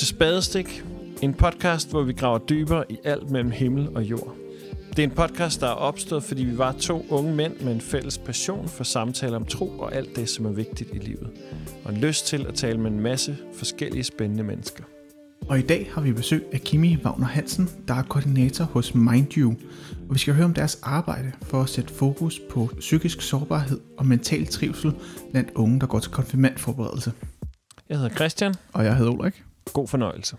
[0.00, 0.84] til Spadestik,
[1.22, 4.36] en podcast, hvor vi graver dybere i alt mellem himmel og jord.
[4.90, 7.80] Det er en podcast, der er opstået, fordi vi var to unge mænd med en
[7.80, 11.30] fælles passion for samtaler om tro og alt det, som er vigtigt i livet.
[11.84, 14.84] Og en lyst til at tale med en masse forskellige spændende mennesker.
[15.48, 19.54] Og i dag har vi besøg af Kimi Wagner Hansen, der er koordinator hos MindYou.
[20.08, 24.06] Og vi skal høre om deres arbejde for at sætte fokus på psykisk sårbarhed og
[24.06, 24.92] mental trivsel
[25.30, 27.12] blandt unge, der går til konfirmandforberedelse.
[27.88, 28.54] Jeg hedder Christian.
[28.72, 29.44] Og jeg hedder Ulrik.
[29.72, 30.36] God fornøjelse.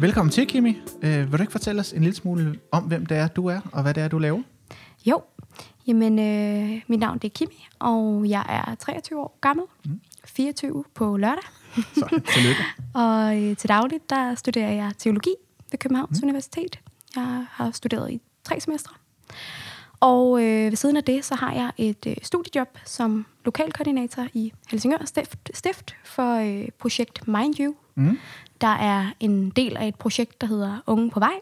[0.00, 0.78] Velkommen til, Kimi.
[1.02, 3.60] Øh, vil du ikke fortælle os en lille smule om, hvem det er, du er,
[3.72, 4.42] og hvad det er, du laver?
[5.06, 5.22] Jo,
[5.86, 10.00] jamen øh, mit navn det er Kimi, og jeg er 23 år gammel, mm.
[10.24, 11.44] 24 på lørdag.
[11.74, 12.62] Så, tillykke.
[13.04, 15.34] og øh, til dagligt, der studerer jeg teologi
[15.70, 16.28] ved Københavns mm.
[16.28, 16.78] Universitet.
[17.16, 18.20] Jeg har studeret i
[18.50, 18.94] tre semestre.
[20.00, 24.52] Og øh, ved siden af det, så har jeg et øh, studiejob som lokalkoordinator i
[24.70, 28.18] Helsingør Stift, Stift for øh, projekt Mind You, mm.
[28.60, 31.34] der er en del af et projekt, der hedder Unge på vej,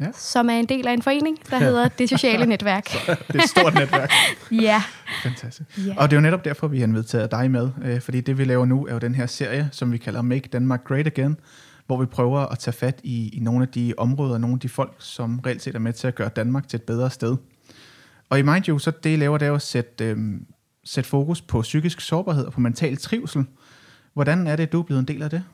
[0.00, 0.06] ja.
[0.12, 1.64] som er en del af en forening, der ja.
[1.64, 2.88] hedder Det Sociale Netværk.
[2.88, 4.12] Så, det er et stort netværk.
[4.68, 4.82] ja.
[5.22, 5.78] Fantastisk.
[5.86, 5.94] Ja.
[5.96, 8.44] Og det er jo netop derfor, vi har inviteret dig med, øh, fordi det, vi
[8.44, 11.36] laver nu, er jo den her serie, som vi kalder Make Denmark Great Again,
[11.90, 14.68] hvor vi prøver at tage fat i, i nogle af de områder, nogle af de
[14.68, 17.36] folk, som reelt set er med til at gøre Danmark til et bedre sted.
[18.28, 20.46] Og i Mind You, så det laver det jo at sætte, øhm,
[20.84, 23.44] sætte fokus på psykisk sårbarhed og på mental trivsel.
[24.14, 25.44] Hvordan er det, du er blevet en del af det?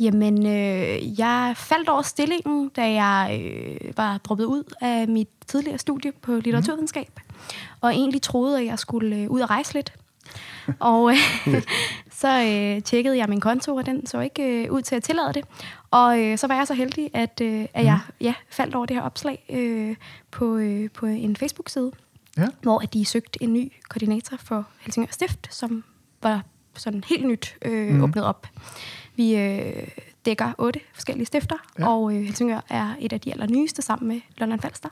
[0.00, 5.78] Jamen, øh, jeg faldt over stillingen, da jeg øh, var droppet ud af mit tidligere
[5.78, 7.32] studie på litteraturvidenskab, mm.
[7.80, 9.92] og egentlig troede, at jeg skulle øh, ud og rejse lidt.
[10.78, 11.62] Og øh,
[12.20, 15.32] så øh, tjekkede jeg min konto, og den så ikke øh, ud til at tillade
[15.32, 15.44] det.
[15.90, 18.14] Og øh, så var jeg så heldig, at, øh, at jeg mm.
[18.20, 19.96] ja, faldt over det her opslag øh,
[20.30, 21.92] på, øh, på en Facebook-side,
[22.36, 22.46] ja.
[22.62, 25.84] hvor at de søgte en ny koordinator for Helsingør Stift, som
[26.22, 26.42] var
[26.74, 28.02] sådan helt nyt øh, mm.
[28.02, 28.46] åbnet op.
[29.16, 29.88] Vi øh,
[30.24, 31.88] dækker otte forskellige stifter, ja.
[31.88, 34.88] og øh, Helsingør er et af de allernyeste sammen med London Falster.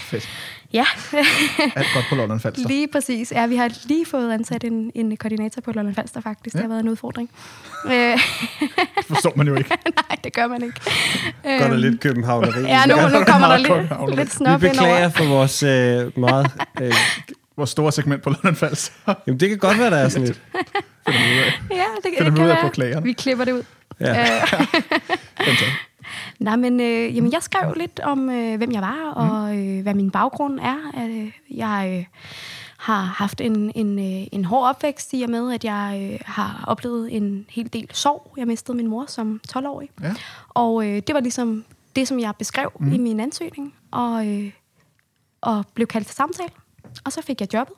[0.00, 0.28] Fedt.
[0.72, 0.84] Ja.
[1.76, 2.68] Alt godt på Lolland Falster.
[2.68, 3.32] Lige præcis.
[3.32, 6.54] Ja, vi har lige fået ansat en, en koordinator på Lolland Falster, faktisk.
[6.54, 6.58] Ja.
[6.58, 7.30] Det har været en udfordring.
[8.96, 9.70] det forstår man jo ikke.
[10.08, 10.80] Nej, det gør man ikke.
[11.44, 12.62] Gør der øhm, lidt københavneri.
[12.62, 13.56] Ja, nu, nu kommer der
[14.06, 16.50] lidt, lidt snop Vi beklager for vores øh, meget...
[16.80, 16.94] Øh,
[17.56, 19.14] vores store segment på Lolland Falster.
[19.26, 20.42] Jamen, det kan godt være, der er sådan lidt.
[20.56, 21.12] ja,
[21.96, 22.94] det, det kan være.
[22.94, 23.62] På Vi klipper det ud.
[24.00, 24.44] Ja.
[25.38, 25.87] Fantastisk.
[26.38, 29.76] Nej, men øh, jamen, jeg skrev lidt om, øh, hvem jeg var, og mm.
[29.76, 30.76] øh, hvad min baggrund er.
[31.06, 32.04] Øh, jeg øh,
[32.78, 36.64] har haft en, en, øh, en hård opvækst i og med, at jeg øh, har
[36.66, 38.34] oplevet en hel del sorg.
[38.36, 39.90] Jeg mistede min mor som 12-årig.
[40.02, 40.14] Ja.
[40.48, 41.64] Og øh, det var ligesom
[41.96, 42.92] det, som jeg beskrev mm.
[42.92, 44.52] i min ansøgning, og, øh,
[45.40, 46.50] og blev kaldt til samtale.
[47.04, 47.76] Og så fik jeg jobbet.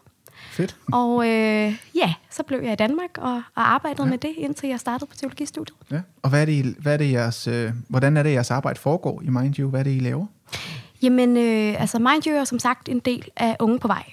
[0.61, 0.77] Fedt.
[0.93, 4.11] Og øh, ja, så blev jeg i Danmark og, og arbejdede ja.
[4.11, 5.77] med det, indtil jeg startede på teologistudiet.
[5.91, 6.01] Ja.
[6.23, 9.23] Og hvad er det, hvad er det jeres, øh, hvordan er det, jeres arbejde foregår
[9.23, 9.71] i MindYou?
[9.71, 10.27] Hvad er det, I laver?
[11.03, 14.05] Jamen, øh, altså MindYou er som sagt en del af Unge på Vej.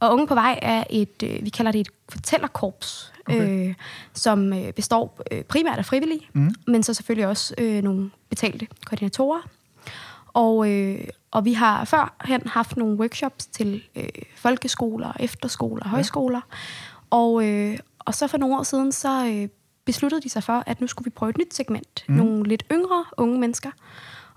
[0.00, 3.68] Og Unge på Vej er et, øh, vi kalder det et fortællerkorps, okay.
[3.68, 3.74] øh,
[4.14, 6.54] som øh, består øh, primært af frivillige, mm.
[6.66, 9.48] men så selvfølgelig også øh, nogle betalte koordinatorer.
[10.36, 10.98] Og, øh,
[11.30, 16.40] og vi har førhen haft nogle workshops til øh, folkeskoler, efterskoler og højskoler.
[16.52, 16.56] Ja.
[17.10, 19.48] Og, øh, og så for nogle år siden, så øh,
[19.84, 22.04] besluttede de sig for, at nu skulle vi prøve et nyt segment.
[22.08, 22.14] Mm.
[22.14, 23.70] Nogle lidt yngre unge mennesker.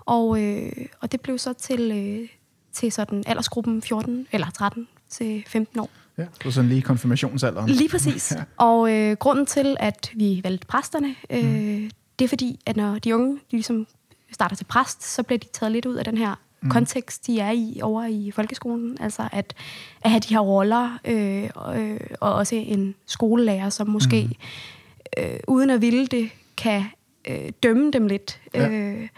[0.00, 2.28] Og, øh, og det blev så til, øh,
[2.72, 5.90] til sådan aldersgruppen 14 eller 13 til 15 år.
[6.18, 7.70] Ja, så sådan lige konfirmationsalderen.
[7.70, 8.32] Lige præcis.
[8.36, 8.44] ja.
[8.56, 11.90] Og øh, grunden til, at vi valgte præsterne, øh, mm.
[12.18, 13.86] det er fordi, at når de unge de ligesom
[14.32, 16.70] starter til præst, så bliver de taget lidt ud af den her mm.
[16.70, 18.96] kontekst, de er i over i folkeskolen.
[19.00, 19.54] Altså at,
[20.02, 25.22] at have de her roller, øh, øh, og også en skolelærer, som måske, mm.
[25.22, 26.84] øh, uden at ville det, kan
[27.28, 28.40] øh, dømme dem lidt.
[28.54, 28.68] Ja.
[28.68, 29.08] Øh,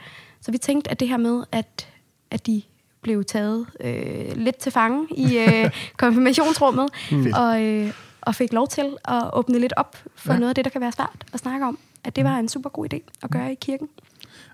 [0.40, 1.88] så vi tænkte, at det her med, at,
[2.30, 2.62] at de
[3.02, 7.32] blev taget øh, lidt til fange i øh, konfirmationsrummet, mm.
[7.34, 10.38] og, øh, og fik lov til at åbne lidt op for ja.
[10.38, 12.70] noget af det, der kan være svært at snakke om, at det var en super
[12.70, 13.88] god idé at gøre i kirken.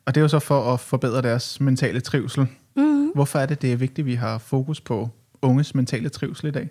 [0.08, 2.46] Og det er jo så for at forbedre deres mentale trivsel.
[2.76, 3.10] Mm.
[3.14, 5.08] Hvorfor er det, det er vigtigt, at vi har fokus på
[5.42, 6.68] unges mentale trivsel i dag?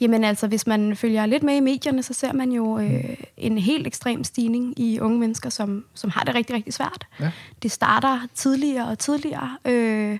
[0.00, 3.58] Jamen altså, hvis man følger lidt med i medierne, så ser man jo øh, en
[3.58, 7.06] helt ekstrem stigning i unge mennesker, som, som har det rigtig, rigtig svært.
[7.20, 7.30] Ja.
[7.62, 9.56] Det starter tidligere og tidligere.
[9.64, 10.18] Øh,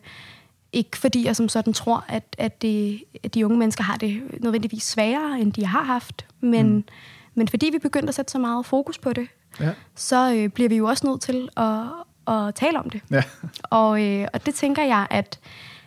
[0.73, 4.23] ikke fordi jeg som sådan tror, at, at, det, at de unge mennesker har det
[4.41, 6.85] nødvendigvis sværere, end de har haft, men, mm.
[7.35, 9.29] men fordi vi begyndte at sætte så meget fokus på det,
[9.61, 9.71] ja.
[9.95, 11.83] så øh, bliver vi jo også nødt til at,
[12.29, 13.01] at tale om det.
[13.11, 13.23] Ja.
[13.81, 15.41] Og, øh, og det tænker jeg, at,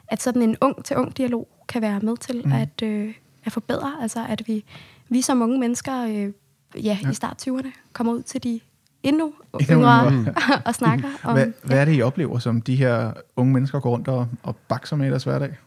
[0.08, 2.52] at sådan en ung-til-ung-dialog kan være med til mm.
[2.52, 3.14] at, øh,
[3.46, 4.66] at forbedre, altså at vi,
[5.10, 6.32] vi som unge mennesker øh,
[6.84, 7.10] ja, ja.
[7.12, 8.60] i start 20'erne kommer ud til de
[9.04, 9.34] endnu
[9.72, 10.26] yngre
[10.66, 11.34] og snakker om...
[11.34, 14.56] Hvad, hvad er det, I oplever, som de her unge mennesker går rundt og, og
[14.56, 15.58] bakser med i deres hverdag?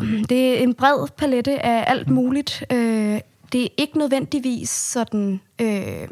[0.28, 2.64] Det er en bred palette af alt muligt.
[2.72, 3.20] Øh,
[3.52, 6.08] det er ikke nødvendigvis sådan øh,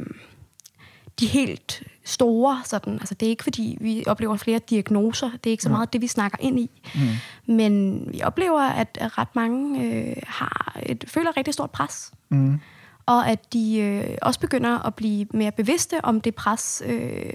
[1.20, 2.62] de helt store.
[2.64, 2.92] Sådan.
[2.92, 5.30] Altså, det er ikke, fordi vi oplever flere diagnoser.
[5.30, 6.70] Det er ikke så meget det, vi snakker ind i.
[6.94, 7.54] Mm.
[7.54, 12.12] Men vi oplever, at ret mange øh, har et, føler rigtig stort pres.
[12.28, 12.60] Mm.
[13.06, 17.32] Og at de øh, også begynder at blive mere bevidste om det pres, øh,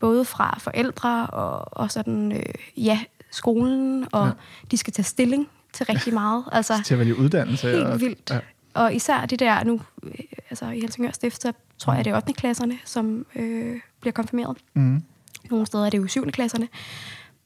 [0.00, 3.00] både fra forældre og, og sådan, øh, ja,
[3.30, 4.32] skolen, og ja.
[4.70, 6.44] de skal tage stilling til rigtig meget.
[6.52, 7.68] Altså, til at vælge uddannelse.
[7.68, 8.30] Helt og, vildt.
[8.30, 8.38] Ja.
[8.76, 10.10] Og især det der nu, øh,
[10.50, 12.32] altså i Helsingør Stift, så tror jeg, det er 8.
[12.32, 14.56] klasserne, som øh, bliver konfirmeret.
[14.74, 15.02] Mm.
[15.50, 16.30] Nogle steder er det jo 7.
[16.30, 16.68] klasserne.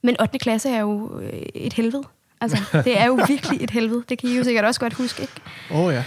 [0.02, 0.38] Men 8.
[0.38, 2.02] klasse er jo øh, et helvede.
[2.40, 4.04] Altså, det er jo virkelig et helvede.
[4.08, 5.34] Det kan I jo sikkert også godt huske, ikke?
[5.70, 6.04] Åh oh, ja.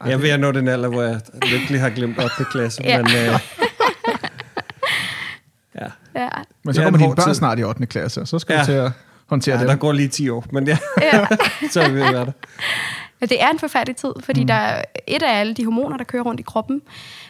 [0.00, 2.44] Ej, jeg vil have nå den alder, hvor jeg virkelig har glemt 8.
[2.50, 2.82] klasse.
[2.84, 3.02] ja.
[3.02, 3.16] Men, øh,
[5.80, 5.86] ja.
[6.14, 6.28] ja.
[6.64, 7.34] Men så kommer dine børn tid.
[7.34, 7.86] snart i 8.
[7.86, 8.60] klasse, og så skal ja.
[8.60, 8.92] du til at
[9.26, 9.68] håndtere ja, det.
[9.68, 11.26] der går lige 10 år, men ja, ja.
[11.72, 12.28] så er vi ved at
[13.20, 14.46] Ja, det er en forfærdelig tid, fordi mm.
[14.46, 16.82] der er et af alle de hormoner, der kører rundt i kroppen.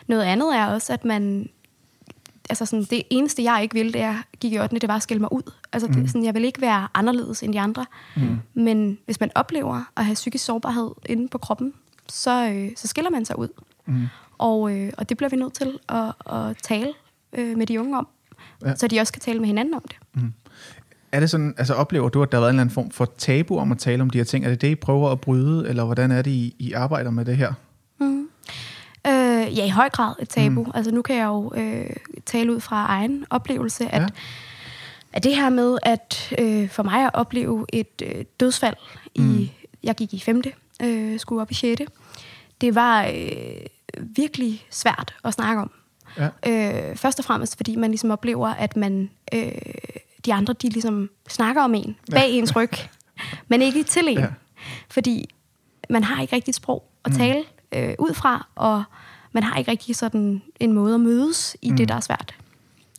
[0.07, 1.49] Noget andet er også, at man...
[2.51, 4.79] Altså sådan, det eneste, jeg ikke ville, det er, gik i 8.
[4.79, 5.53] det var at skille mig ud.
[5.73, 5.95] Altså, mm.
[5.95, 7.87] det, sådan, jeg vil ikke være anderledes end de andre.
[8.17, 8.39] Mm.
[8.55, 11.75] Men hvis man oplever at have psykisk sårbarhed inde på kroppen,
[12.09, 13.49] så, øh, så skiller man sig ud.
[13.87, 14.07] Mm.
[14.39, 16.93] Og, øh, og det bliver vi nødt til at, at tale
[17.33, 18.09] øh, med de unge om,
[18.65, 18.77] ja.
[18.77, 19.97] så de også kan tale med hinanden om det.
[20.15, 20.33] Mm.
[21.15, 23.05] Er det sådan, altså oplever du, at der har været en eller anden form for
[23.19, 24.45] tabu om at tale om de her ting?
[24.45, 27.25] Er det det, I prøver at bryde, eller hvordan er det, I, I arbejder med
[27.25, 27.53] det her?
[28.01, 28.29] Mm.
[29.07, 30.63] Øh, ja, i høj grad et tabu.
[30.65, 30.71] Mm.
[30.75, 31.91] Altså nu kan jeg jo øh,
[32.27, 34.07] tale ud fra egen oplevelse, at, ja.
[35.13, 38.77] at det her med, at øh, for mig at opleve et øh, dødsfald
[39.15, 39.49] i, mm.
[39.83, 40.53] jeg gik i femte,
[40.83, 41.83] øh, skulle op i 6.
[42.61, 43.67] Det var øh,
[44.17, 45.71] virkelig svært at snakke om.
[46.19, 46.29] Ja.
[46.47, 49.53] Øh, først og fremmest, fordi man ligesom oplever, at man, øh,
[50.27, 52.35] de andre de ligesom snakker om en bag ja.
[52.35, 52.71] ens ryg,
[53.49, 54.19] men ikke til en.
[54.19, 54.27] Ja.
[54.91, 55.29] Fordi
[55.91, 57.19] man har ikke rigtigt sprog at mm.
[57.19, 57.79] tale mm.
[57.79, 58.85] øh, ud fra, og
[59.33, 61.77] man har ikke rigtig sådan en måde at mødes i mm.
[61.77, 62.35] det, der er svært.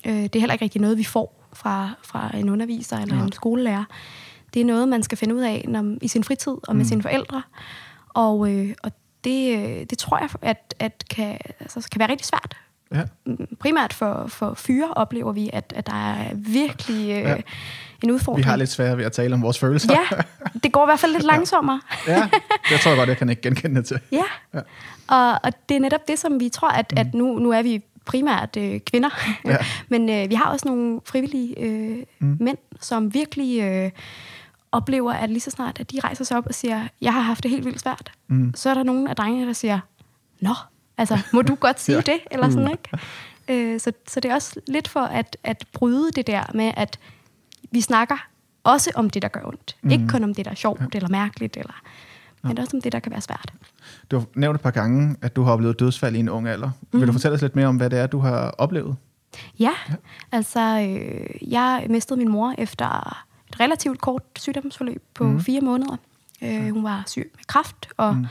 [0.06, 3.24] Øh, det er heller ikke rigtig noget, vi får fra, fra en underviser eller ja.
[3.24, 3.84] en skolelærer.
[4.54, 6.90] Det er noget, man skal finde ud af når, i sin fritid og med mm.
[6.90, 7.42] sine forældre.
[8.10, 8.92] Og, øh, og
[9.24, 12.58] det, øh, det tror jeg, at, at kan, altså, kan være rigtig svært.
[12.94, 13.04] Ja.
[13.60, 17.36] Primært for, for fyre oplever vi, at, at der er virkelig øh, ja.
[18.04, 18.46] en udfordring.
[18.46, 19.94] Vi har lidt svært ved at tale om vores følelser.
[19.94, 20.22] Ja,
[20.64, 21.82] det går i hvert fald lidt langsommere.
[22.08, 22.30] ja,
[22.82, 24.00] tror jeg godt, jeg kan ikke genkende det til.
[24.12, 24.24] Ja,
[24.54, 24.60] ja.
[25.08, 26.98] Og, og det er netop det, som vi tror, at, mm.
[26.98, 29.10] at nu, nu er vi primært øh, kvinder,
[29.46, 29.58] ja.
[29.92, 32.38] men øh, vi har også nogle frivillige øh, mm.
[32.40, 33.62] mænd, som virkelig...
[33.62, 33.92] Øh,
[34.72, 37.44] oplever, at lige så snart, at de rejser sig op og siger, jeg har haft
[37.44, 38.54] det helt vildt svært, mm.
[38.56, 39.80] så er der nogle af drengene, der siger,
[40.40, 40.54] nå,
[40.98, 42.02] altså, må du godt sige ja.
[42.02, 42.20] det?
[42.32, 42.72] Eller sådan, mm.
[42.72, 43.74] ikke?
[43.74, 47.00] Øh, så, så det er også lidt for at, at bryde det der med, at
[47.72, 48.28] vi snakker
[48.64, 49.76] også om det, der gør ondt.
[49.82, 49.90] Mm.
[49.90, 50.86] Ikke kun om det, der er sjovt ja.
[50.94, 51.82] eller mærkeligt, eller,
[52.44, 52.48] ja.
[52.48, 53.54] men også om det, der kan være svært.
[54.12, 56.72] Du har nævnt et par gange, at du har oplevet dødsfald i en ung alder.
[56.92, 57.00] Mm.
[57.00, 57.14] Vil du mm.
[57.14, 58.96] fortælle os lidt mere om, hvad det er, du har oplevet?
[59.60, 59.96] Ja, ja.
[60.32, 62.86] altså, øh, jeg mistede min mor efter
[63.50, 65.40] et relativt kort sygdomsforløb på mm.
[65.40, 65.98] fire måneder.
[66.42, 68.26] Øh, hun var syg med kræft, og mm.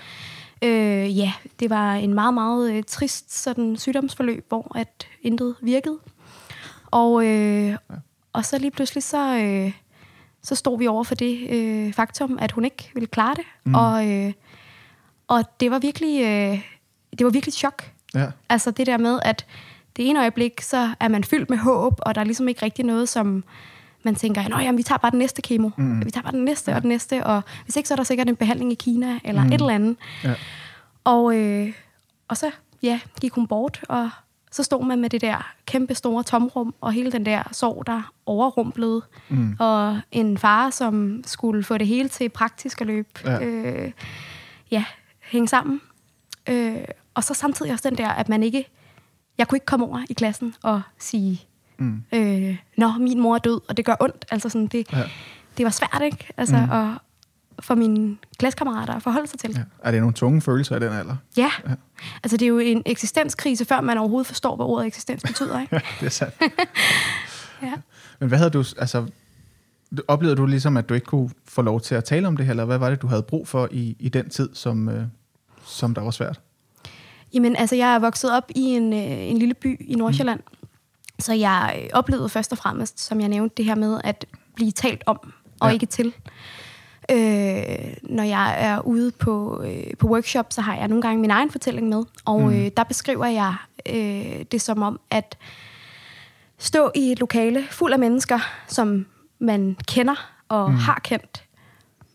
[0.62, 5.98] Øh, ja, det var en meget, meget øh, trist sådan, sygdomsforløb, hvor at intet virkede.
[6.86, 7.76] Og, øh, ja.
[8.32, 9.72] og så lige pludselig, så, øh,
[10.42, 13.44] så stod vi over for det øh, faktum, at hun ikke ville klare det.
[13.64, 13.74] Mm.
[13.74, 14.32] Og, øh,
[15.28, 16.62] og det var virkelig, øh,
[17.18, 17.90] det var virkelig et chok.
[18.14, 18.26] Ja.
[18.48, 19.46] Altså det der med, at
[19.96, 22.84] det ene øjeblik, så er man fyldt med håb, og der er ligesom ikke rigtig
[22.84, 23.44] noget, som
[24.04, 25.70] man tænker, at vi tager bare den næste kemo.
[25.76, 26.04] Mm.
[26.04, 26.76] Vi tager bare den næste ja.
[26.76, 29.42] og den næste, og hvis ikke, så er der sikkert en behandling i Kina, eller
[29.42, 29.48] mm.
[29.48, 29.96] et eller andet.
[30.24, 30.34] Ja.
[31.04, 31.72] Og, øh,
[32.28, 32.50] og så
[32.82, 34.10] ja, gik hun bort, og
[34.52, 38.12] så stod man med det der kæmpe store tomrum, og hele den der sorg, der
[38.26, 39.56] overrumplede, mm.
[39.58, 43.92] og en far, som skulle få det hele til praktisk at løbe, ja, øh,
[44.70, 44.84] ja
[45.20, 45.80] hænge sammen.
[46.48, 46.76] Øh,
[47.14, 48.68] og så samtidig også den der, at man ikke,
[49.38, 51.44] jeg kunne ikke komme over i klassen og sige,
[51.78, 52.02] Mm.
[52.12, 54.24] Øh, Nå, min mor er død, og det gør ondt.
[54.30, 55.02] Altså sådan, det, ja.
[55.58, 56.28] det var svært, ikke?
[56.36, 56.70] Altså, mm.
[56.70, 56.98] at,
[57.60, 59.50] for mine klassekammerater at forholde sig til.
[59.56, 59.62] Ja.
[59.82, 61.16] Er det nogle tunge følelser i den alder?
[61.36, 61.50] Ja.
[61.68, 61.74] ja.
[62.22, 65.74] Altså, det er jo en eksistenskrise, før man overhovedet forstår, hvad ordet eksistens betyder, ikke?
[65.76, 66.34] ja, det er sandt.
[67.62, 67.72] ja.
[68.18, 69.06] Men hvad havde du, altså,
[70.08, 72.50] oplevede du ligesom, at du ikke kunne få lov til at tale om det her,
[72.50, 75.02] eller hvad var det, du havde brug for i, i den tid, som, øh,
[75.64, 76.40] som der var svært?
[77.34, 80.63] Jamen, altså, jeg er vokset op i en, øh, en lille by i Nordsjælland, mm.
[81.24, 84.70] Så jeg øh, oplevede først og fremmest, som jeg nævnte, det her med at blive
[84.70, 85.72] talt om og ja.
[85.72, 86.14] ikke til.
[87.10, 91.30] Øh, når jeg er ude på, øh, på workshop, så har jeg nogle gange min
[91.30, 92.48] egen fortælling med, og mm.
[92.48, 93.54] øh, der beskriver jeg
[93.88, 95.38] øh, det som om, at
[96.58, 98.38] stå i et lokale fuld af mennesker,
[98.68, 99.06] som
[99.38, 100.76] man kender og mm.
[100.76, 101.44] har kendt,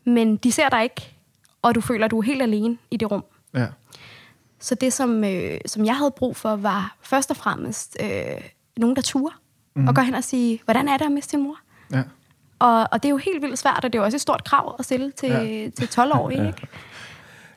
[0.04, 1.16] men de ser dig ikke,
[1.62, 3.24] og du føler, at du er helt alene i det rum.
[3.54, 3.68] Ja.
[4.60, 8.42] Så det, som, øh, som jeg havde brug for, var først og fremmest øh,
[8.78, 9.42] nogen, der turer,
[9.76, 9.88] mm.
[9.88, 11.60] og går hen og sige, hvordan er det at miste din mor?
[11.94, 12.04] Ja.
[12.60, 14.44] Og, og det er jo helt vildt svært, og det er jo også et stort
[14.44, 15.70] krav at stille til, ja.
[15.70, 16.54] til 12 år, ikke?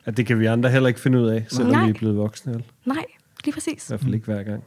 [0.05, 1.83] Ja, det kan vi andre heller ikke finde ud af, selvom Nej.
[1.83, 2.51] vi er blevet voksne.
[2.51, 2.65] Eller?
[2.85, 3.05] Nej,
[3.45, 3.89] lige præcis.
[3.89, 4.63] I hvert fald ikke hver gang.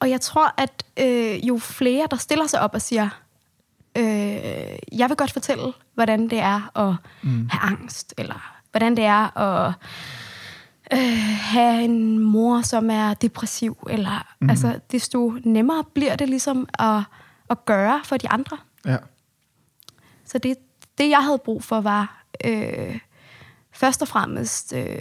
[0.00, 3.08] Og jeg tror, at øh, jo flere, der stiller sig op og siger,
[3.96, 4.04] øh,
[4.98, 7.48] jeg vil godt fortælle, hvordan det er at mm.
[7.50, 9.72] have angst, eller hvordan det er at
[10.92, 10.98] øh,
[11.40, 14.50] have en mor, som er depressiv, eller mm.
[14.50, 17.02] altså, desto nemmere bliver det ligesom at,
[17.50, 18.56] at gøre for de andre.
[18.86, 18.96] Ja.
[20.24, 20.56] Så det,
[20.98, 22.98] det jeg havde brug for, var øh,
[23.72, 24.96] først og fremmest øh,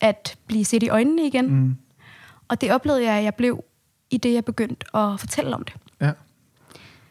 [0.00, 1.50] at blive set i øjnene igen.
[1.54, 1.76] Mm.
[2.48, 3.64] Og det oplevede jeg, at jeg blev
[4.10, 5.74] i det, jeg begyndte at fortælle om det.
[6.00, 6.12] Ja.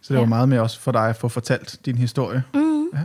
[0.01, 0.19] Så det Ja.
[0.19, 2.43] var meget med også for dig at få fortalt din historie.
[2.53, 2.85] Mm.
[2.93, 2.99] Ja.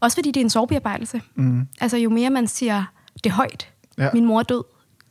[0.00, 1.22] Også fordi det er en sorgbearbejdelse.
[1.34, 1.68] Mm.
[1.80, 2.84] Altså jo mere man siger
[3.24, 4.10] det højt, Ja.
[4.14, 4.64] min mor er død,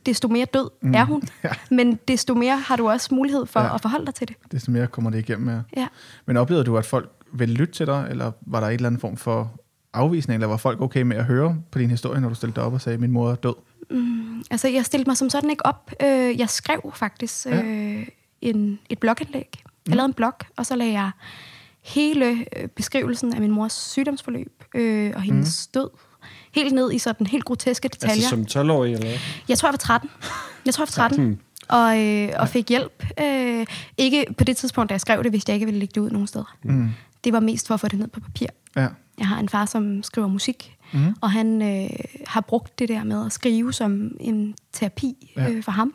[0.06, 0.94] desto mere død mm.
[0.94, 1.22] er hun.
[1.44, 1.50] Ja.
[1.70, 3.74] Men desto mere har du også mulighed for Ja.
[3.74, 4.36] at forholde dig til det.
[4.52, 5.60] Desto mere kommer det igennem med.
[5.76, 5.86] Ja.
[6.26, 9.00] Men oplevede du, at folk ville lytte til dig, eller var der et eller andet
[9.00, 9.52] form for
[9.92, 12.64] afvisning, eller var folk okay med at høre på din historie, når du stillede dig
[12.64, 13.54] op og sagde, min mor er død?
[14.50, 15.90] Altså, jeg stillede mig som sådan ikke op.
[16.02, 17.62] Øh, jeg skrev faktisk Ja.
[17.62, 18.06] øh,
[18.40, 19.62] en, et blogindlæg.
[19.88, 21.10] Jeg lavede en blog, og så lagde jeg
[21.82, 25.80] hele øh, beskrivelsen af min mors sygdomsforløb øh, og hendes mm.
[25.80, 25.88] død
[26.54, 28.14] helt ned i sådan helt groteske detaljer.
[28.14, 29.16] Altså som 12-årig, eller hvad?
[29.48, 30.10] Jeg tror, jeg var 13.
[30.66, 31.40] Jeg tror, jeg var 13.
[31.68, 33.04] Og, øh, og fik hjælp.
[33.22, 33.66] Øh,
[33.98, 36.10] ikke på det tidspunkt, da jeg skrev det, hvis jeg ikke ville lægge det ud
[36.10, 36.56] nogen steder.
[36.64, 36.88] Mm.
[37.24, 38.46] Det var mest for at få det ned på papir.
[38.76, 38.86] Ja.
[39.18, 41.14] Jeg har en far, som skriver musik, Mhm.
[41.20, 41.90] og han øh,
[42.26, 45.50] har brugt det der med at skrive som en terapi Ja.
[45.50, 45.94] øh, for ham.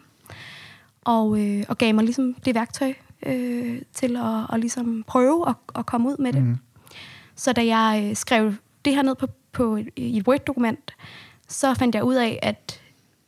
[1.02, 2.94] Og, øh, og gav mig ligesom det værktøj
[3.26, 6.44] øh, til at, at ligesom prøve at, at komme ud med det.
[6.44, 6.58] Mhm.
[7.36, 8.54] Så da jeg øh, skrev
[8.86, 9.28] det her ned på,
[9.60, 10.94] på et- i et Word-dokument,
[11.48, 12.82] så fandt jeg ud af, at,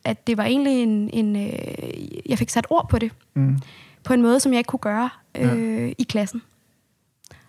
[0.04, 1.10] at det var egentlig en...
[1.12, 3.58] en øh, jeg fik sat ord på det, Mm.
[4.04, 6.42] på en måde, som jeg ikke kunne gøre øh, i klassen.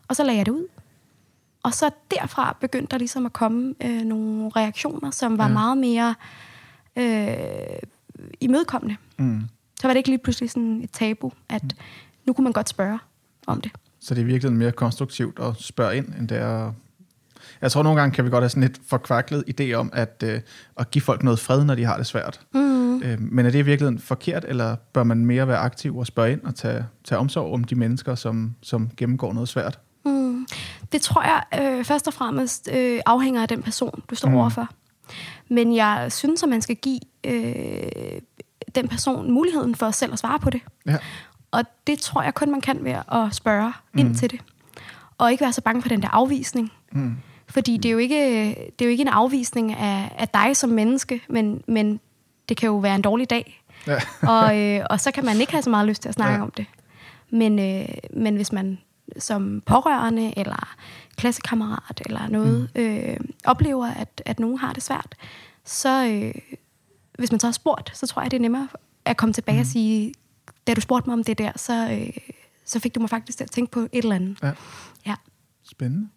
[0.08, 0.68] Og så lagde jeg det ud.
[1.64, 5.50] Og så derfra begyndte der ligesom at komme øh, nogle reaktioner, som var Ja.
[5.50, 5.54] ja.
[5.54, 6.16] meget mere
[6.96, 7.80] øh,
[8.42, 8.96] imødekommende.
[9.18, 9.42] Mm.
[9.82, 11.64] Så var det ikke lige pludselig sådan et tabu, at
[12.26, 13.00] nu kunne man godt spørge
[13.48, 13.72] om det.
[14.00, 16.74] Så det er virkelig mere konstruktivt at spørge ind, end det er...
[17.64, 20.42] Jeg tror nogle gange kan vi godt have sådan lidt forkvaklet idé om, at, øh,
[20.80, 22.40] at give folk noget fred, når de har det svært.
[22.54, 23.02] Mm.
[23.04, 26.32] Øh, men er det i virkeligheden forkert, eller bør man mere være aktiv og spørge
[26.32, 29.80] ind og tage, tage omsorg om de mennesker, som, som gennemgår noget svært?
[30.06, 30.48] Mm.
[30.92, 34.34] Det tror jeg øh, først og fremmest øh, afhænger af den person, du står Mm.
[34.34, 34.40] mm.
[34.40, 34.70] overfor.
[35.50, 38.22] Men jeg synes, at man skal give øh,
[38.76, 40.62] den person muligheden for selv at svare på det.
[40.86, 40.98] Ja.
[41.52, 44.00] Og det tror jeg kun, man kan ved at spørge mm.
[44.00, 44.40] ind til det.
[45.18, 46.72] Og ikke være så bange for den der afvisning.
[46.92, 47.16] Mm.
[47.54, 50.70] Fordi det er jo ikke, det er jo ikke en afvisning af, af dig som
[50.70, 52.00] menneske, men, men
[52.50, 53.64] det kan jo være en dårlig dag.
[53.88, 54.00] Ja.
[54.34, 56.42] og, øh, og så kan man ikke have så meget lyst til at snakke Ja.
[56.42, 56.66] om det.
[57.30, 58.78] Men, øh, men hvis man
[59.18, 60.76] som pårørende eller
[61.16, 62.82] klassekammerat eller noget mm.
[62.82, 65.16] øh, oplever, at, at nogen har det svært,
[65.66, 66.34] så øh,
[67.18, 68.68] hvis man så har spurgt, så tror jeg, det er nemmere
[69.06, 69.62] at komme tilbage mm.
[69.62, 70.14] og sige,
[70.68, 72.14] da du spurgte mig om det der, så, øh,
[72.66, 74.38] så fik du mig faktisk til at tænke på et eller andet.
[74.44, 74.52] Ja.
[75.06, 75.16] Ja.
[75.64, 76.10] Spændende.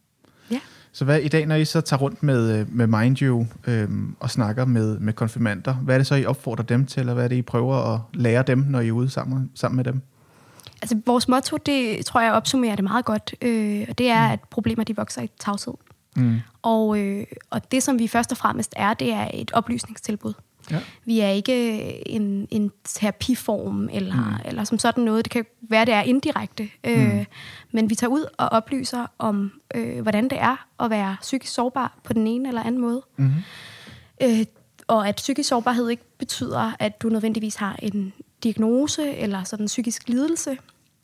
[0.51, 0.61] Ja.
[0.97, 4.17] Så hvad i dag, når I så tager rundt med, øh, med Mind You øhm,
[4.21, 7.25] og snakker med, med konfirmander, hvad er det så, I opfordrer dem til, eller hvad
[7.25, 10.03] er det, I prøver at lære dem, når I er ude sammen, sammen med dem?
[10.83, 14.41] Altså, vores motto, det tror jeg opsummerer det meget godt, øh, og det er, at
[14.51, 15.75] problemer de vokser i tavshed.
[16.17, 16.37] Mm.
[16.63, 20.33] Og, øh, og det, som vi først og fremmest er, det er et oplysningstilbud.
[20.71, 20.81] Ja.
[21.05, 24.49] Vi er ikke en, en terapiform eller, mm.
[24.49, 25.25] eller som sådan noget.
[25.25, 26.69] Det kan være, det er indirekte.
[26.85, 27.25] Øh,
[27.73, 31.99] men vi tager ud og oplyser om, øh, hvordan det er at være psykisk sårbar
[32.05, 33.03] på den ene eller anden måde.
[33.17, 33.31] Mm.
[34.23, 34.45] Øh,
[34.87, 39.67] og at psykisk sårbarhed ikke betyder, at du nødvendigvis har en diagnose eller sådan en
[39.67, 40.59] psykisk lidelse,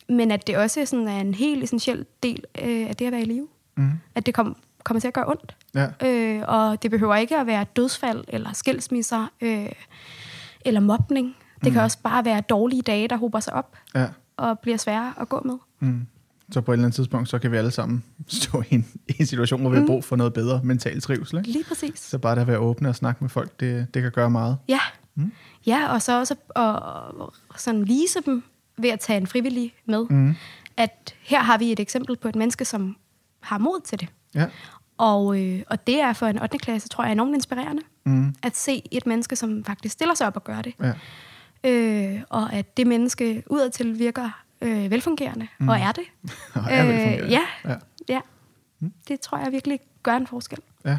[0.08, 3.22] men at det også sådan er en helt essentiel del øh, af det at være
[3.22, 3.48] i live.
[3.76, 3.90] Mm.
[4.14, 5.56] At det kom, kommer til at gøre ondt.
[5.74, 6.08] Ja.
[6.08, 9.68] Øh, og det behøver ikke at være dødsfald eller skilsmisser øh,
[10.64, 11.36] eller mobning.
[11.54, 11.72] Det mm.
[11.72, 14.06] kan også bare være dårlige dage, der hober sig op ja.
[14.36, 15.54] og bliver svære at gå med.
[15.80, 16.06] Mm.
[16.52, 19.14] Så på et eller andet tidspunkt, så kan vi alle sammen stå i en, i
[19.18, 21.38] en situation, hvor vi har brug for noget bedre mental trivsel.
[21.38, 21.50] Ikke?
[21.50, 21.98] Lige præcis.
[22.00, 24.58] Så bare det at være åbne og snakke med folk, det, det kan gøre meget.
[24.68, 24.80] Ja.
[25.14, 25.32] Mm.
[25.66, 28.42] Ja, og så også at sådan vise dem
[28.78, 30.34] ved at tage en frivillig med, Mm.
[30.76, 32.96] at her har vi et eksempel på et menneske, som
[33.40, 34.08] har mod til det.
[34.34, 34.46] Ja.
[34.98, 36.58] Og, øh, og det er for en 8.
[36.58, 37.82] klasse, tror jeg, enormt inspirerende.
[38.04, 38.34] Mm.
[38.42, 40.74] At se et menneske, som faktisk stiller sig op og gør det.
[40.82, 40.92] Ja.
[41.70, 45.68] Øh, og at det menneske udadtil virker øh, velfungerende, mm.
[45.68, 46.04] og er det.
[46.54, 47.30] Og er velfungerende.
[47.30, 47.74] ja, Ja.
[48.08, 48.20] ja.
[49.08, 50.58] Det tror jeg virkelig gør en forskel.
[50.84, 50.98] Ja.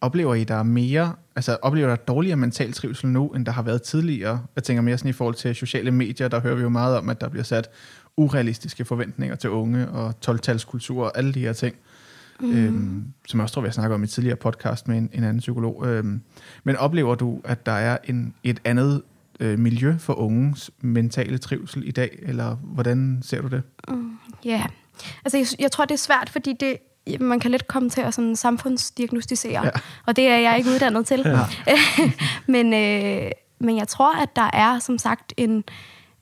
[0.00, 3.62] Oplever I, der er mere, altså oplever der dårligere mental trivsel nu, end der har
[3.62, 4.42] været tidligere?
[4.56, 7.08] Jeg tænker mere sådan i forhold til sociale medier, der hører vi jo meget om,
[7.08, 7.70] at der bliver sat
[8.16, 11.76] urealistiske forventninger til unge og 12-talskultur og alle de her ting.
[12.40, 12.56] Mm.
[12.66, 15.10] Øhm, som jeg også tror, vi har snakket om i et tidligere podcast med en,
[15.12, 15.86] en anden psykolog.
[15.86, 16.20] Øhm,
[16.64, 19.02] men oplever du, at der er en, et andet
[19.40, 23.62] øh, miljø for unges mentale trivsel i dag, eller hvordan ser du det?
[24.44, 24.66] Ja,
[25.24, 26.76] altså jeg, jeg tror, det er svært, fordi det,
[27.20, 29.70] man kan let komme til at sådan samfundsdiagnostisere, ja.
[30.06, 31.22] og det er jeg ikke uddannet til.
[31.26, 31.38] Ja.
[32.54, 35.64] men, øh, men jeg tror, at der er som sagt en...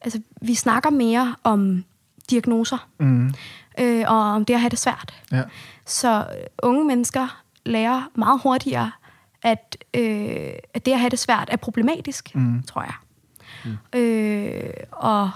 [0.01, 1.85] Altså, vi snakker mere om
[2.31, 3.35] diagnoser, Mm.
[3.81, 5.15] øh, og om det at have det svært.
[5.33, 5.43] Ja.
[5.89, 8.91] Så øh, unge mennesker lærer meget hurtigere,
[9.43, 12.63] at, øh, at det at have det svært er problematisk, mm.
[12.63, 12.95] tror jeg.
[13.65, 13.99] Mm.
[13.99, 15.31] Øh, og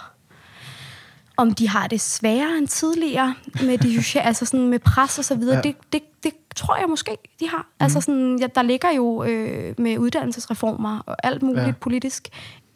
[1.36, 5.24] om de har det sværere end tidligere med de sociale, altså sådan med pres og
[5.24, 5.62] så videre, Ja.
[5.62, 7.58] det, det, det tror jeg måske, de har.
[7.62, 7.84] Mm.
[7.84, 11.66] Altså sådan, ja, der ligger jo øh, med uddannelsesreformer og alt muligt Ja.
[11.66, 11.72] ja.
[11.80, 12.28] politisk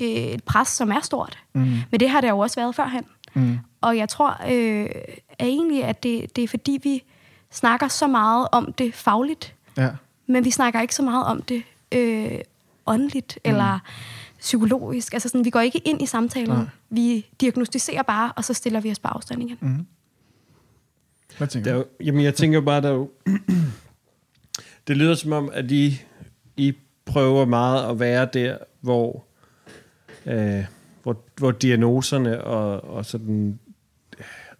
[0.02, 1.38] øh, et pres, som er stort.
[1.52, 1.60] Mm.
[1.90, 3.04] Men det har der jo også været førhen.
[3.34, 3.58] Mm.
[3.80, 4.88] Og jeg tror øh,
[5.38, 7.02] at egentlig, at det, det er fordi, vi
[7.50, 9.90] snakker så meget om det fagligt, Ja.
[10.26, 11.62] men vi snakker ikke så meget om det
[11.92, 12.38] øh,
[12.86, 13.50] åndeligt mm.
[13.50, 13.78] eller
[14.40, 15.12] psykologisk.
[15.12, 16.48] Altså sådan, vi går ikke ind i samtalen.
[16.56, 16.64] Nej.
[16.90, 19.58] Vi diagnostiserer bare, og så stiller vi os på afstand igen.
[19.60, 19.86] Mm.
[21.38, 21.88] Hvad tænker Der er du?
[22.00, 23.10] jo, jamen, jeg tænker bare, der er jo,
[24.88, 26.02] det lyder som om, at I,
[26.56, 26.72] I
[27.04, 29.24] prøver meget at være der, hvor,
[30.26, 30.64] øh,
[31.02, 33.58] hvor, hvor diagnoserne og, og sådan,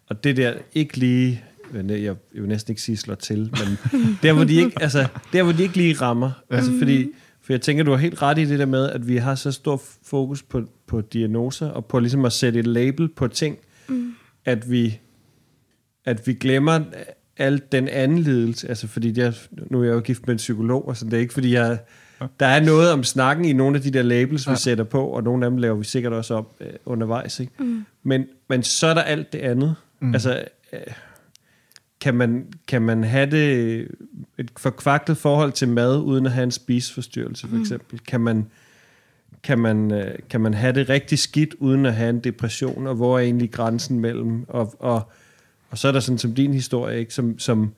[0.09, 3.77] og det der ikke lige, jeg jeg vil næsten ikke sige slår til, men
[4.23, 6.55] der hvor de ikke, altså, der hvor de ikke lige rammer, ja.
[6.55, 7.07] altså fordi,
[7.41, 9.51] for jeg tænker, du har helt ret i det der med, at vi har så
[9.51, 13.57] stor fokus på, på diagnoser, og på ligesom at sætte et label på ting,
[13.89, 14.13] mm.
[14.45, 14.99] at vi
[16.05, 16.79] at vi glemmer
[17.37, 20.87] alt den anden lidelse, altså fordi er, nu er jeg jo gift med en psykolog,
[20.87, 21.79] og sådan, det er ikke fordi jeg,
[22.39, 24.55] der er noget om snakken i nogle af de der labels, vi Ja.
[24.55, 27.53] sætter på, og nogle af dem laver vi sikkert også op øh, undervejs, ikke?
[27.59, 27.85] Mm.
[28.03, 29.75] Men, men så er der alt det andet.
[29.99, 30.13] Mm.
[30.13, 30.79] Altså, øh,
[32.07, 33.87] kan man, kan man have det
[34.37, 37.99] et forkvaklet forhold til mad, uden at have en spiseforstyrrelse, for eksempel?
[37.99, 38.45] Kan man,
[39.43, 42.95] kan man, øh, kan man have det rigtig skidt, uden at have en depression, og
[42.95, 44.45] hvor er egentlig grænsen mellem?
[44.47, 45.11] Og, og,
[45.69, 47.13] og så er der sådan som din historie, ikke?
[47.13, 47.73] Som, som,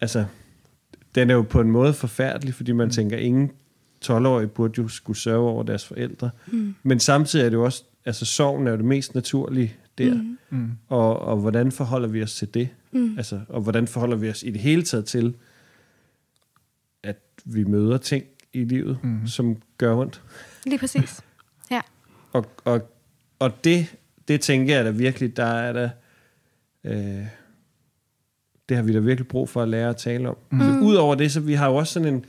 [0.00, 0.24] altså,
[1.14, 3.50] den er jo på en måde forfærdelig, fordi man tænker, ingen
[4.04, 6.30] 12-årige burde jo skulle sørge over deres forældre.
[6.46, 6.74] Mm.
[6.82, 10.14] Men samtidig er det jo også, altså sorgen er jo det mest naturlige der.
[10.14, 10.38] Mm.
[10.50, 10.70] Mm.
[10.88, 12.68] Og, og hvordan forholder vi os til det?
[12.92, 13.14] Mm.
[13.16, 15.34] Altså, og hvordan forholder vi os i det hele taget til,
[17.02, 19.26] at vi møder ting i livet, mm.
[19.26, 20.22] som gør ondt?
[20.66, 21.20] Lige præcis.
[21.70, 21.80] Ja.
[22.32, 22.90] Og, og,
[23.38, 23.96] og det,
[24.28, 25.90] det tænker jeg da virkelig, der er der,
[26.84, 27.26] øh,
[28.68, 30.36] det har vi da virkelig brug for at lære at tale om.
[30.50, 30.60] Mm.
[30.60, 32.24] Så Udover det, så vi har jo også sådan en,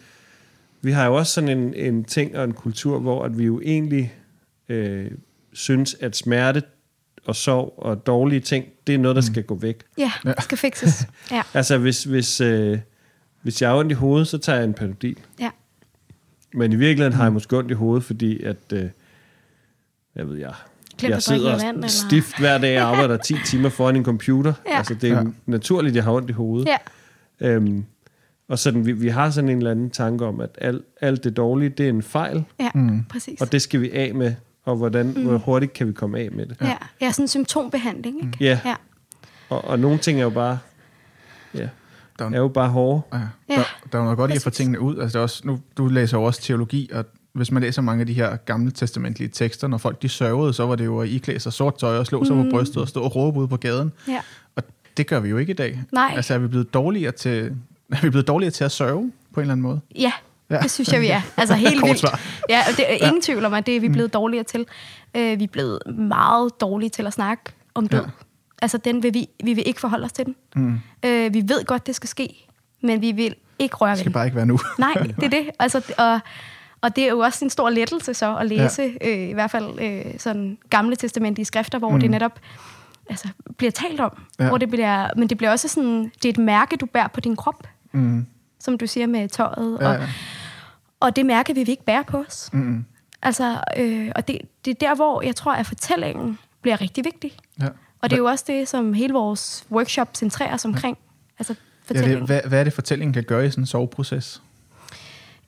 [0.82, 3.62] vi har jo også sådan en, en ting og en kultur, hvor at vi jo
[3.62, 4.14] egentlig
[4.70, 5.12] øh,
[5.54, 6.64] synes, at smerte
[7.26, 9.84] og sorg og dårlige ting, det er noget, der skal gå væk.
[9.98, 11.08] Ja, det skal fikses.
[11.32, 11.42] Ja.
[11.54, 12.80] Altså, hvis, hvis, øh,
[13.42, 15.18] hvis jeg har ondt i hovedet, så tager jeg en panodil.
[15.40, 15.50] ja.
[16.54, 18.86] Men i virkeligheden har jeg måske ondt i hovedet, fordi at, øh,
[20.16, 20.54] jeg ved jeg,
[20.98, 21.88] Glemt jeg at sidder vand, eller?
[21.88, 24.54] stift hver dag og arbejder 10 timer foran en computer.
[24.68, 24.78] Ja.
[24.78, 25.20] Altså, det er Ja.
[25.22, 25.28] ja.
[25.46, 26.68] naturligt, jeg har ondt i hovedet.
[26.68, 26.78] Ja.
[27.48, 27.86] Øhm,
[28.48, 31.38] og sådan, vi, vi har sådan en eller anden tanke om, at alt, alt det
[31.38, 33.04] dårlige, det er en fejl, Ja, Mm.
[33.10, 33.42] præcis.
[33.42, 34.34] og det skal vi af med.
[34.66, 35.24] Og hvordan, mm.
[35.26, 36.58] hvor hurtigt kan vi komme af med det?
[36.62, 38.38] Ja, ja sådan en symptombehandling, ikke?
[38.40, 38.76] Ja, Ja.
[39.50, 40.60] og, og nogle ting er jo bare,
[41.56, 41.68] ja,
[42.20, 43.02] Der, er jo bare hårde.
[43.14, 43.20] ja.
[43.50, 44.98] Ja, Der, der er jo noget godt i at få tingene ud.
[45.00, 48.02] Altså, det er også, nu, du læser jo også teologi, og hvis man læser mange
[48.02, 51.10] af de her gamle testamentlige tekster, når folk de sørgede, så var det jo at
[51.10, 53.58] iklæde sig sort tøj og slå sig på brystet og stå og råbe ude på
[53.58, 53.92] gaden.
[54.08, 54.22] ja.
[54.56, 54.64] Og
[54.98, 55.84] det gør vi jo ikke i dag.
[55.92, 56.14] Nej.
[56.16, 57.56] Altså er vi blevet dårligere til,
[57.92, 59.80] er vi blevet dårligere til at sørge på en eller anden måde?
[59.96, 60.12] Ja,
[60.52, 60.60] Ja.
[60.60, 61.22] det synes jeg, vi er.
[61.38, 62.06] Altså helt vildt.
[62.50, 64.66] Ja, det er ingen tvivl om, at det er vi blevet dårligere til.
[65.18, 68.00] Uh, vi er blevet meget dårlige til at snakke om død.
[68.02, 68.06] Ja.
[68.62, 70.36] Altså, den vil vi, vi vil ikke forholde os til den.
[70.56, 70.74] Mm.
[71.06, 72.48] Uh, vi ved godt, det skal ske,
[72.82, 74.14] men vi vil ikke røre Det ved skal den.
[74.14, 74.60] bare ikke være nu.
[74.80, 75.50] Nej, det er det.
[75.60, 76.20] Altså, og,
[76.82, 79.10] og det er jo også en stor lettelse så at læse, ja.
[79.10, 82.00] øh, i hvert fald øh, sådan gamle testamentlige skrifter, hvor mm.
[82.00, 82.40] det netop
[83.10, 84.22] altså, bliver talt om.
[84.40, 84.48] Ja.
[84.48, 87.20] Hvor det bliver, men det bliver også sådan, det er et mærke, du bærer på
[87.20, 88.26] din krop, Mm.
[88.60, 89.78] som du siger med tøjet.
[89.82, 90.08] Ja, Og, ja.
[91.02, 92.50] Og det mærke vil vi ikke bære på os.
[92.54, 92.86] Mm.
[93.22, 97.32] Altså, øh, og det, det er der, hvor jeg tror, at fortællingen bliver rigtig vigtig.
[97.62, 97.68] ja.
[98.02, 100.98] Og det er jo også det, som hele vores workshop centrerer sig omkring.
[101.40, 102.20] Altså fortælling.
[102.20, 104.42] det, hvad, hvad er det, fortællingen kan gøre i sådan en soveproces?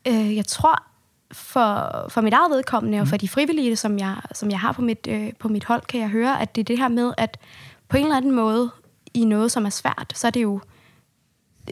[0.07, 0.83] Øh, jeg tror,
[1.31, 4.81] for, for mit eget vedkommende, og for de frivillige, som jeg, som jeg har på
[4.81, 7.37] mit, øh, på mit hold, kan jeg høre, at det er det her med, at
[7.89, 8.71] på en eller anden måde,
[9.13, 10.59] i noget, som er svært, så er det jo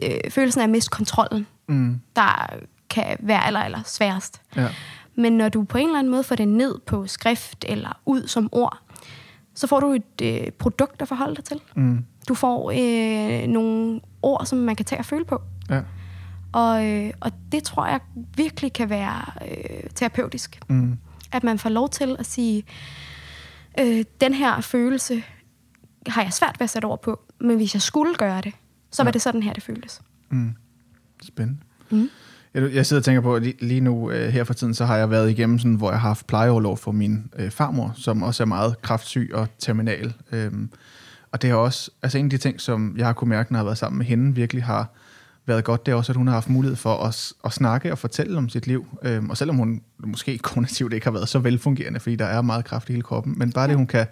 [0.02, 2.00] øh, følelsen af at miste kontrollen, Mm.
[2.16, 2.46] der
[2.92, 4.42] kan være aller, aller sværest.
[4.56, 4.68] Ja.
[5.14, 8.26] Men når du på en eller anden måde får det ned på skrift eller ud
[8.26, 8.78] som ord,
[9.54, 11.60] så får du et øh, produkt at forholde dig til.
[11.76, 12.04] Mm.
[12.28, 15.42] Du får øh, nogle ord, som man kan tage og føle på.
[15.70, 15.82] Ja.
[16.52, 18.00] Og, øh, og det tror jeg
[18.36, 20.60] virkelig kan være øh, terapeutisk.
[20.68, 20.98] Mm.
[21.32, 22.64] At man får lov til at sige,
[23.80, 25.22] øh, den her følelse
[26.06, 28.52] har jeg svært ved at sætte ord på, men hvis jeg skulle gøre det,
[28.90, 29.12] så var Ja.
[29.12, 30.00] det sådan her, det føltes.
[30.30, 30.54] Mm.
[31.22, 31.60] Spændende.
[31.90, 32.08] Mm.
[32.54, 34.96] Jeg, jeg sidder og tænker på, at lige, nu øh, her for tiden, så har
[34.96, 38.42] jeg været igennem sådan, hvor jeg har haft plejeoverlov for min øh, farmor, som også
[38.42, 40.14] er meget kraftsyg og terminal.
[40.32, 40.70] Øhm,
[41.32, 43.58] og det er også, altså en af de ting, som jeg har kunne mærke, når
[43.58, 44.88] jeg har været sammen med hende, virkelig har
[45.46, 47.98] været godt, det er også, at hun har haft mulighed for at, at snakke og
[47.98, 48.86] fortælle om sit liv.
[49.02, 52.64] Øhm, og selvom hun måske kognitivt ikke har været så velfungerende, fordi der er meget
[52.64, 54.06] kraft i hele kroppen, men bare det, hun kan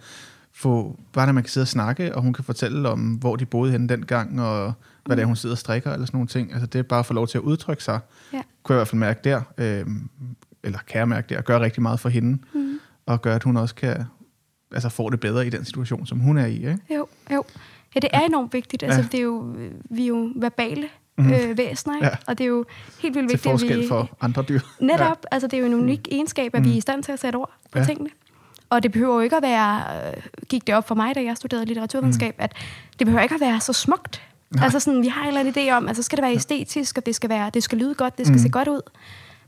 [0.52, 3.46] få, bare når man kan sidde og snakke, og hun kan fortælle om, hvor de
[3.46, 4.72] boede henne dengang, og
[5.06, 6.52] hvad det er, hun sidder og strikker, eller sådan nogle ting.
[6.52, 8.00] Altså det er bare at få lov til at udtrykke sig,
[8.32, 8.42] Ja.
[8.62, 9.86] kunne jeg i hvert fald mærke der, øh,
[10.64, 12.80] eller kan jeg mærke der, og gøre rigtig meget for hende, Mm.
[13.06, 14.04] og gøre, at hun også kan,
[14.72, 16.54] altså får det bedre i den situation, som hun er i.
[16.54, 16.78] Ikke?
[16.94, 17.44] Jo, jo.
[17.94, 18.82] Ja, det er enormt vigtigt.
[18.82, 19.06] Altså, Ja.
[19.12, 19.54] det er jo,
[19.90, 21.32] vi er jo verbale Mhm.
[21.32, 22.06] øh, væsener, ikke?
[22.06, 22.12] Ja.
[22.26, 22.64] og det er jo
[23.02, 23.88] helt vildt Til vigtigt, at forskel vi...
[23.88, 24.60] for andre dyr.
[24.80, 25.14] Netop, ja.
[25.30, 26.14] altså det er jo en unik mm.
[26.14, 27.80] egenskab, at vi er i stand til at sætte ord på Ja.
[27.80, 27.86] ja.
[27.86, 28.10] tingene.
[28.70, 31.36] Og det behøver jo ikke at være, øh, gik det op for mig, da jeg
[31.36, 32.44] studerede litteraturvidenskab, mm.
[32.44, 32.52] at
[32.98, 34.22] det behøver ikke at være så smukt.
[34.54, 34.64] Nej.
[34.64, 37.06] Altså sådan, vi har en eller anden idé om, altså skal det være æstetisk, og
[37.06, 38.38] det skal, være, det skal lyde godt, det skal Mm.
[38.38, 38.42] mm.
[38.42, 38.80] se godt ud.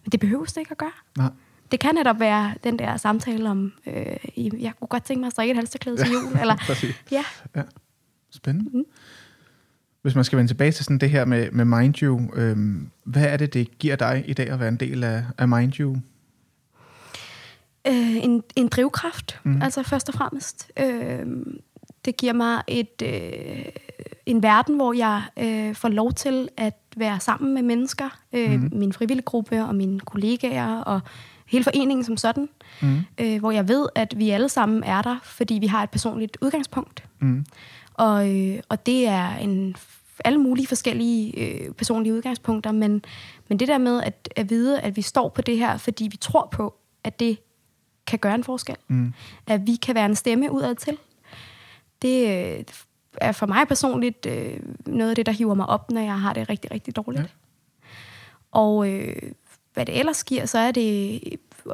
[0.04, 0.92] Men det behøver det ikke at gøre.
[1.18, 1.30] Nej.
[1.72, 5.32] Det kan netop være den der samtale om, øh, jeg kunne godt tænke mig at
[5.32, 6.94] strikke et halsterklæde til jul, eller Præcis.
[7.10, 7.24] ja,
[8.30, 8.70] Spændende.
[8.70, 8.84] Mhm.
[10.02, 13.24] Hvis man skal vende tilbage til sådan det her med, med Mind You, øhm, hvad
[13.24, 15.96] er det, det giver dig i dag at være en del af, af Mind You?
[17.86, 19.62] øh, en, en drivkraft, mm.
[19.62, 20.70] altså først og fremmest.
[20.80, 21.26] Øh,
[22.04, 23.64] det giver mig et, øh,
[24.26, 28.70] en verden, hvor jeg øh, får lov til at være sammen med mennesker, øh, mm.
[28.72, 31.00] min frivillige gruppe og mine kollegaer og
[31.46, 32.48] hele foreningen som sådan,
[32.82, 32.98] Mm.
[33.20, 36.38] øh, hvor jeg ved, at vi alle sammen er der, fordi vi har et personligt
[36.40, 37.04] udgangspunkt.
[37.20, 37.46] Mm.
[37.94, 39.76] Og, øh, og det er en
[40.24, 43.04] alle mulige forskellige øh, personlige udgangspunkter, men,
[43.48, 46.16] men det der med at, at vide, at vi står på det her, fordi vi
[46.16, 47.38] tror på, at det
[48.06, 48.76] kan gøre en forskel.
[48.88, 49.12] Mm.
[49.46, 50.98] At vi kan være en stemme udad til.
[52.02, 52.64] Det øh,
[53.20, 56.33] er for mig personligt øh, noget af det, der hiver mig op, når jeg har
[56.33, 57.22] det rigtig, rigtig dårligt.
[57.22, 57.29] Ja.
[58.53, 59.16] Og øh,
[59.75, 61.20] hvad det ellers giver, så er det,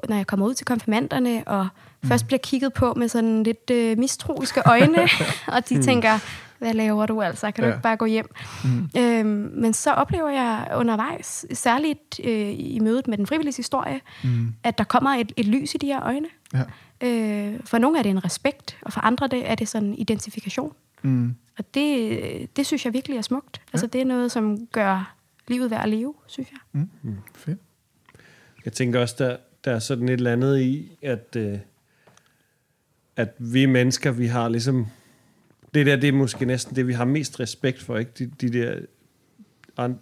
[0.09, 1.69] når jeg kommer ud til konfirmanderne, og
[2.03, 2.09] mm.
[2.09, 4.99] først bliver kigget på med sådan lidt øh, mistroiske øjne,
[5.55, 6.19] og de tænker,
[6.59, 7.51] hvad laver du altså?
[7.51, 7.75] Kan du Ja.
[7.75, 8.35] ikke bare gå hjem?
[8.65, 8.91] Mm.
[9.01, 14.55] Øhm, men så oplever jeg undervejs, særligt øh, i mødet med den frivillige historie, Mm.
[14.63, 16.27] at der kommer et, et lys i de her øjne.
[16.55, 16.63] Ja.
[17.09, 20.73] Øh, for nogle er det en respekt, og for andre er det sådan en identifikation.
[21.03, 21.35] Mm.
[21.59, 23.61] Og det, det synes jeg virkelig er smukt.
[23.73, 25.17] Altså det er noget, som gør
[25.49, 26.83] livet værd at leve, synes jeg.
[27.03, 27.17] Mm.
[27.35, 27.59] Fedt.
[28.65, 31.59] Jeg tænker også, der, der er sådan et eller andet i, at, øh,
[33.17, 34.87] at vi mennesker, vi har ligesom...
[35.75, 38.11] Det der, det er måske næsten det, vi har mest respekt for, ikke?
[38.19, 38.81] De, de, der,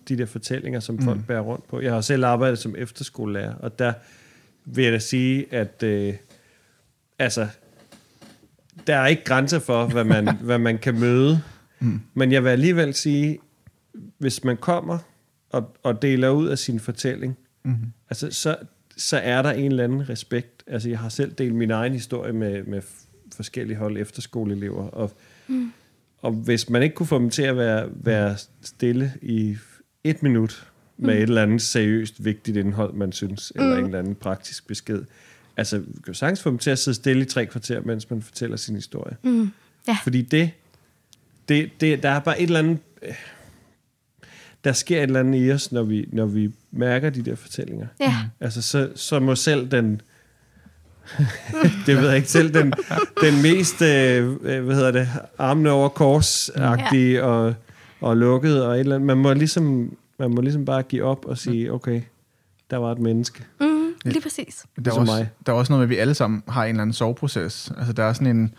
[0.09, 1.25] de der fortællinger, som folk Mm.
[1.25, 1.81] bærer rundt på.
[1.81, 3.93] Jeg har selv arbejdet som efterskolelærer, og der
[4.65, 6.15] vil jeg da sige, at øh,
[7.19, 7.49] altså,
[8.87, 11.43] der er ikke grænser for, hvad man, hvad man kan møde.
[11.81, 12.01] Mm.
[12.15, 13.39] Men jeg vil alligevel sige,
[14.19, 14.99] hvis man kommer
[15.51, 17.37] og, og deler ud af sin fortælling,
[17.67, 17.93] Mm.
[18.11, 18.57] altså, så,
[18.97, 20.63] så er der en eller anden respekt.
[20.67, 22.83] Altså, jeg har selv delt min egen historie med, med
[23.37, 25.13] forskellige hold efterskoleelever, og,
[25.49, 25.73] mm.
[26.19, 29.57] og hvis man ikke kunne få dem til at være, være stille i
[30.05, 31.19] et minut med mm.
[31.19, 33.63] et eller andet seriøst vigtigt indhold, man synes, mm.
[33.63, 35.05] eller en eller anden praktisk besked,
[35.57, 38.11] altså, vi kan jo sagtens få dem til at sidde stille i tre kvarter, mens
[38.11, 39.17] man fortæller sin historie.
[39.23, 39.51] Mm.
[39.89, 39.99] Ja.
[40.03, 40.51] Fordi det,
[41.49, 43.15] det, det, der er bare et eller andet, øh,
[44.65, 47.87] der sker et eller andet i os, når vi, når vi mærker de der fortællinger.
[48.01, 48.17] Ja.
[48.41, 50.01] Altså, så, så må selv den,
[51.87, 52.73] det ved jeg ikke, selv den,
[53.21, 57.23] den mest, øh, øh, hvad hedder det, armene over kors ja.
[57.23, 57.55] og,
[58.01, 59.07] og lukket og et eller andet.
[59.07, 62.03] Man må ligesom, man må ligesom bare give op og sige, okay,
[62.71, 63.45] der var et menneske.
[63.61, 63.76] Mm,
[64.13, 64.57] lige præcis.
[64.57, 65.31] Der er, Ligesom også, mig.
[65.47, 67.73] der er også noget med, at vi alle sammen har en eller anden soveproces.
[67.79, 68.55] Altså der er sådan en...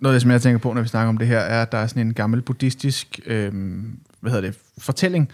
[0.00, 1.72] Noget af det, som jeg tænker på, når vi snakker om det her, er, at
[1.72, 3.52] der er sådan en gammel buddhistisk øh,
[4.20, 5.28] hvad hedder det, fortælling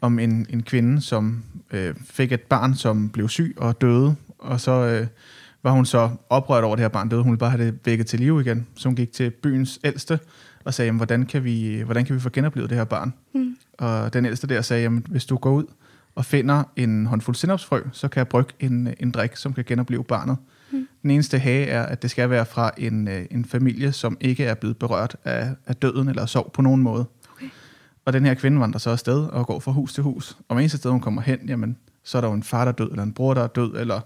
[0.00, 4.60] om en, en kvinde, som øh, fik et barn, som blev syg og døde, og
[4.60, 5.06] så øh,
[5.62, 7.22] var hun så oprørt over, at det her barn døde.
[7.22, 8.66] Hun ville bare have det vækket til live igen.
[8.76, 10.18] Så hun gik til byens ældste
[10.64, 13.14] og sagde, hvordan, kan vi, hvordan kan vi få genoplevet det her barn?
[13.34, 13.56] Mm.
[13.78, 15.64] Og den ældste der sagde, jamen, hvis du går ud
[16.14, 20.04] og finder en håndfuld sindopsfrø, så kan jeg brygge en, en drik, som kan genopleve
[20.04, 20.36] barnet.
[20.70, 20.88] Mm.
[21.02, 24.44] Den eneste hage er, at det skal være fra en, øh, en familie, som ikke
[24.44, 27.06] er blevet berørt af, af døden eller sorg på nogen måde.
[27.36, 27.46] Okay.
[28.04, 30.36] Og den her kvinde vandrer så afsted og går fra hus til hus.
[30.48, 32.72] Og hver eneste sted, hun kommer hen, jamen, så er der jo en far, der
[32.72, 34.00] er død, eller en bror, der er død, eller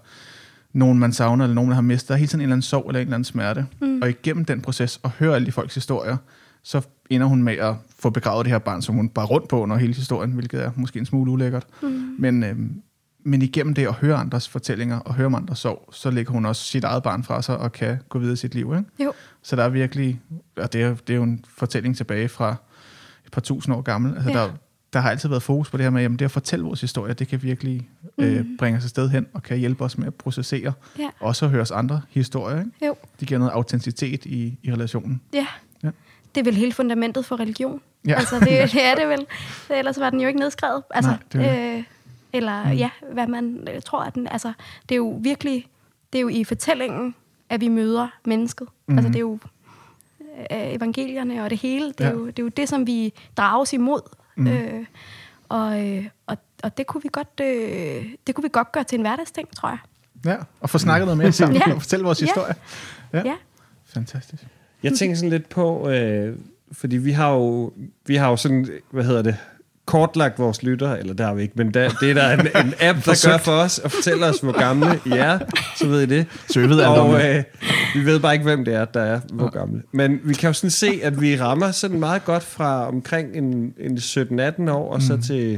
[0.73, 2.07] nogen, man savner, eller nogen, der har mistet.
[2.07, 3.65] Der er hele tiden en eller anden sorg eller en eller anden smerte.
[3.81, 4.01] Mm.
[4.01, 6.17] Og igennem den proces, og høre alle de folks historier,
[6.63, 9.61] så ender hun med at få begravet det her barn, som hun bare rundt på
[9.61, 11.65] under hele historien, hvilket er måske en smule ulækkert.
[11.81, 12.15] Mm.
[12.19, 12.81] Men, øhm,
[13.23, 16.45] men igennem det at høre andres fortællinger og høre om andres sorg, så lægger hun
[16.45, 18.73] også sit eget barn fra sig og kan gå videre i sit liv.
[18.77, 19.03] Ikke?
[19.03, 19.13] Jo.
[19.43, 20.21] Så der er virkelig,
[20.57, 22.55] og det er, det er jo en fortælling tilbage fra
[23.25, 24.15] et par tusind år gammel.
[24.15, 24.37] Altså, ja.
[24.37, 24.49] der,
[24.93, 27.13] der har altid været fokus på det her med, at det at fortælle vores historie,
[27.13, 28.23] det kan virkelig mm.
[28.23, 30.73] øh, bringe os et sted hen, og kan hjælpe os med at processere.
[30.99, 31.09] Ja.
[31.19, 32.59] Også at høre os andre historier.
[32.59, 32.85] Ikke?
[32.85, 32.95] Jo.
[33.19, 35.21] Det giver noget autenticitet i, i relationen.
[35.33, 35.47] Ja.
[36.35, 37.81] Det er vel hele fundamentet for religion.
[38.07, 38.13] Ja.
[38.13, 39.25] Altså, det, det er det vel.
[39.69, 40.83] Ellers var den jo ikke nedskrevet.
[40.89, 41.83] Altså, Nej, det øh,
[42.33, 42.71] eller mm.
[42.71, 44.27] ja, hvad man øh, tror, at den...
[44.27, 44.53] Altså,
[44.89, 45.67] det er jo virkelig...
[46.13, 47.15] Det er jo i fortællingen,
[47.49, 48.67] at vi møder mennesket.
[48.87, 48.97] Mm.
[48.97, 49.39] Altså, det er jo
[50.51, 51.87] øh, evangelierne og det hele.
[51.87, 52.11] Det er, ja.
[52.11, 54.01] jo, det er jo det, som vi drages imod.
[54.35, 54.47] Mm.
[54.47, 54.85] Øh,
[55.49, 58.95] og, øh, og, og det kunne vi godt øh, det kunne vi godt gøre til
[58.95, 59.77] en hverdagsting, tror jeg.
[60.25, 61.73] Ja, og få snakket noget mere sammen ja.
[61.73, 62.25] og fortælle vores ja.
[62.25, 62.55] historie.
[63.13, 63.21] Ja.
[63.25, 63.35] ja.
[63.85, 64.43] Fantastisk.
[64.83, 66.35] Jeg tænker sådan lidt på, øh,
[66.71, 67.73] fordi vi har jo
[68.05, 69.35] vi har jo sådan, hvad hedder det,
[69.89, 72.73] kortlagt vores lytter, eller der har vi ikke, men der, det er der en, en
[72.79, 75.39] app, der gør for os, og fortæller os, hvor gamle I er,
[75.77, 76.25] så ved I det.
[76.49, 77.43] Så vi ved og øh,
[77.95, 79.81] vi ved bare ikke, hvem det er, der er, hvor gamle.
[79.91, 83.73] Men vi kan jo sådan se, at vi rammer sådan meget godt fra omkring en,
[83.79, 85.01] en 17-18 år, og mm.
[85.01, 85.51] så til,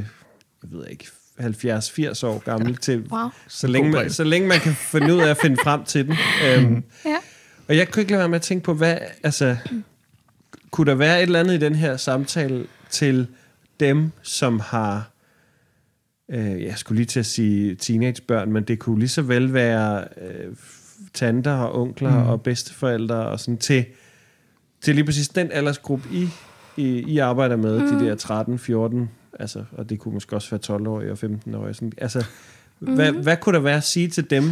[0.62, 1.06] jeg ved ikke,
[1.40, 3.28] 70-80 år gammel, til, wow.
[3.48, 6.16] så, længe man, så længe man kan finde ud af at finde frem til den.
[6.58, 7.16] Um, ja.
[7.72, 9.56] Og jeg kunne ikke lade være med at tænke på, hvad, altså,
[10.70, 13.26] kunne der være et eller andet i den her samtale til
[13.80, 15.10] dem, som har,
[16.30, 20.04] øh, jeg skulle lige til at sige teenagebørn, men det kunne lige så vel være
[20.20, 20.56] øh,
[21.14, 22.28] tanter og onkler mm.
[22.28, 23.84] og bedsteforældre og sådan til,
[24.80, 26.28] til lige præcis den aldersgruppe, I,
[26.76, 27.98] I, I arbejder med, mm.
[27.98, 31.74] de der 13, 14, altså, og det kunne måske også være 12-årige og 15-årige.
[31.74, 32.24] Sådan, altså,
[32.80, 32.94] mm.
[32.94, 34.44] hvad, hvad kunne der være at sige til dem,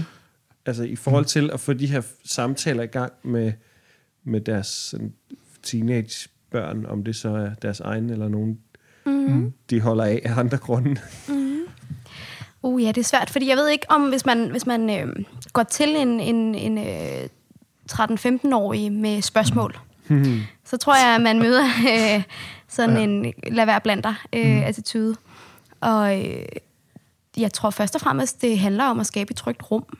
[0.66, 3.52] altså i forhold til at få de her samtaler i gang med,
[4.24, 5.12] med deres sådan,
[5.62, 8.58] teenagebørn, om det så er deres egen eller nogen,
[9.06, 9.52] mm.
[9.70, 11.00] de holder af af andre grunde.
[11.28, 11.60] Mm.
[12.62, 15.24] Uh, ja, det er svært, fordi jeg ved ikke om, hvis man, hvis man øh,
[15.52, 17.28] går til en, en, en øh,
[17.92, 20.40] 13-15-årig med spørgsmål, mm.
[20.64, 22.22] så tror jeg, at man møder øh,
[22.68, 23.02] sådan ja.
[23.02, 24.62] en lad være blandt dig øh, mm.
[24.62, 25.16] attitude.
[25.80, 26.44] Og øh,
[27.36, 29.98] jeg tror først og fremmest, det handler om at skabe et trygt rum.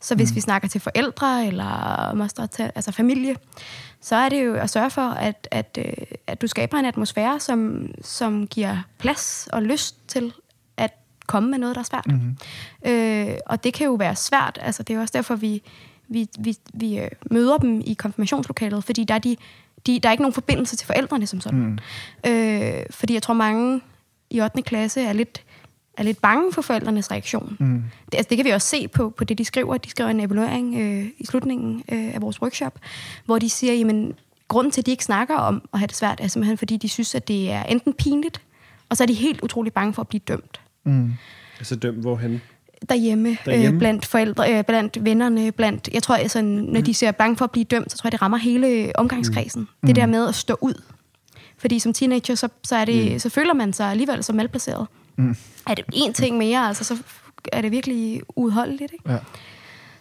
[0.00, 0.36] Så hvis mm.
[0.36, 3.36] vi snakker til forældre eller moster til, altså familie,
[4.00, 5.92] så er det jo at sørge for, at, at, øh,
[6.26, 10.32] at du skaber en atmosfære, som, som giver plads og lyst til
[10.76, 10.94] at
[11.26, 12.06] komme med noget, der er svært.
[12.06, 12.36] Mm-hmm.
[12.86, 14.58] Øh, og det kan jo være svært.
[14.62, 15.62] Altså, det er også derfor, vi,
[16.08, 19.36] vi, vi, vi øh, møder dem i konfirmationslokalet, fordi der er, de,
[19.86, 21.78] de, der er ikke nogen forbindelse til forældrene som sådan.
[22.24, 22.30] Mm.
[22.30, 23.80] Øh, fordi jeg tror, mange
[24.30, 24.62] i 8.
[24.62, 25.42] klasse er lidt
[25.98, 27.56] er lidt bange for forældrenes reaktion.
[27.60, 27.82] Mm.
[28.06, 29.76] Det, altså, det kan vi også se på, på det, de skriver.
[29.76, 32.78] De skriver en evaluering øh, i slutningen øh, af vores workshop,
[33.24, 34.14] hvor de siger, jamen,
[34.48, 36.88] grunden til, at de ikke snakker om at have det svært, er simpelthen, fordi de
[36.88, 38.40] synes, at det er enten pinligt,
[38.88, 40.60] og så er de helt utrolig bange for at blive dømt.
[40.84, 41.12] Mm.
[41.58, 42.42] Altså dømt hvorhen?
[42.88, 43.74] Derhjemme, Derhjemme?
[43.74, 46.84] Øh, blandt forældre, øh, blandt vennerne, blandt, jeg tror, altså, når mm.
[46.84, 49.60] de ser bange for at blive dømt, så tror jeg, det rammer hele omgangskredsen.
[49.60, 49.86] Mm.
[49.86, 50.82] Det der med at stå ud.
[51.58, 53.18] Fordi som teenager, så, så, er det, mm.
[53.18, 54.86] så føler man sig alligevel som malplaceret.
[55.18, 55.36] Mm.
[55.66, 57.02] Er det en ting mere, altså, så
[57.52, 58.92] er det virkelig udholdeligt.
[58.92, 59.12] Ikke?
[59.12, 59.18] Ja.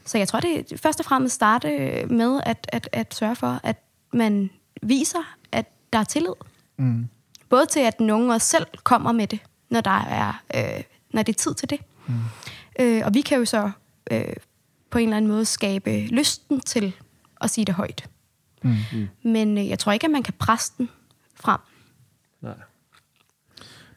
[0.05, 1.67] Så jeg tror, det er først og fremmest starte
[2.09, 4.49] med at, at, at sørge for, at man
[4.81, 6.33] viser, at der er tillid.
[6.77, 7.07] Mm.
[7.49, 11.23] Både til, at den unge også selv kommer med det, når, der er, øh, når
[11.23, 11.79] det er tid til det.
[12.07, 12.13] Mm.
[12.79, 13.71] Øh, og vi kan jo så
[14.11, 14.33] øh,
[14.89, 16.93] på en eller anden måde skabe lysten til
[17.41, 18.09] at sige det højt.
[18.61, 18.75] Mm.
[19.23, 20.89] Men øh, jeg tror ikke, at man kan presse den
[21.35, 21.59] frem.
[22.41, 22.53] Nej.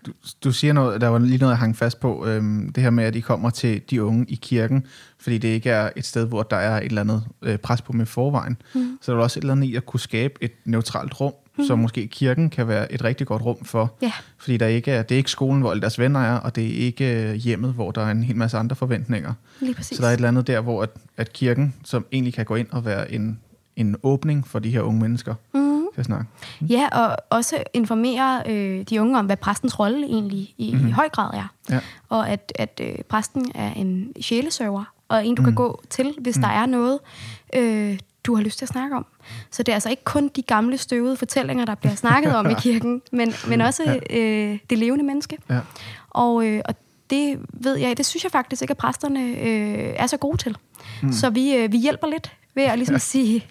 [0.07, 0.13] Du,
[0.45, 3.05] du siger noget, der var lige noget, jeg hang fast på, øhm, det her med,
[3.05, 4.87] at I kommer til de unge i kirken,
[5.19, 7.93] fordi det ikke er et sted, hvor der er et eller andet øh, pres på
[7.93, 8.57] med forvejen.
[8.75, 8.99] Mm.
[9.01, 11.65] Så der er også et eller andet i at kunne skabe et neutralt rum, mm.
[11.65, 13.93] som måske kirken kan være et rigtig godt rum for.
[14.05, 14.13] Yeah.
[14.39, 16.65] Fordi der ikke er, det er ikke skolen, hvor alle deres venner er, og det
[16.65, 19.33] er ikke øh, hjemmet, hvor der er en hel masse andre forventninger.
[19.61, 19.97] Lige præcis.
[19.97, 22.55] Så der er et eller andet der, hvor at, at kirken, som egentlig kan gå
[22.55, 23.41] ind og være en,
[23.77, 25.35] en åbning for de her unge mennesker.
[25.55, 26.27] Mm kan snakke.
[26.61, 26.67] Mm.
[26.67, 30.89] Ja, og også informere øh, de unge om, hvad præstens rolle egentlig i, mm-hmm.
[30.89, 31.53] i høj grad er.
[31.71, 31.81] Ja.
[32.09, 35.47] Og at, at øh, præsten er en sjælesøver, og en, du mm.
[35.47, 36.43] kan gå til, hvis mm.
[36.43, 36.99] der er noget,
[37.55, 39.07] øh, du har lyst til at snakke om.
[39.51, 42.55] Så det er altså ikke kun de gamle støvede fortællinger, der bliver snakket om i
[42.63, 45.39] kirken, men, men også øh, det levende menneske.
[45.51, 45.61] Ja.
[46.11, 46.75] Og, øh, og
[47.11, 50.57] det ved jeg, det synes jeg faktisk ikke, at præsterne øh, er så gode til.
[51.03, 51.13] Mm.
[51.13, 52.99] Så vi, øh, vi hjælper lidt ved at ligesom ja.
[53.13, 53.47] sige,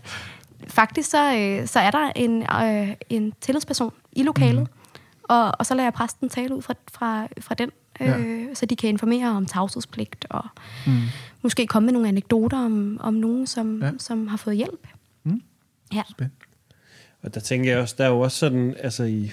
[0.68, 5.00] faktisk så, øh, så er der en, øh, en tillidsperson i lokalet, mm.
[5.24, 8.54] og, og så lader jeg præsten tale ud fra, fra, fra den, øh, ja.
[8.54, 10.44] så de kan informere om tavshedspligt, og
[10.88, 11.02] mm.
[11.42, 13.92] måske komme med nogle anekdoter om, om nogen, som, ja.
[13.98, 14.88] som har fået hjælp.
[15.24, 15.42] Mm.
[15.94, 16.04] Ja.
[16.10, 16.36] Spændende.
[17.22, 19.32] Og der tænker jeg også, der er jo også sådan, altså i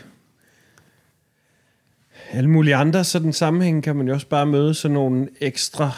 [2.30, 5.90] alle mulige andre sådan sammenhæng kan man jo også bare møde sådan nogle ekstra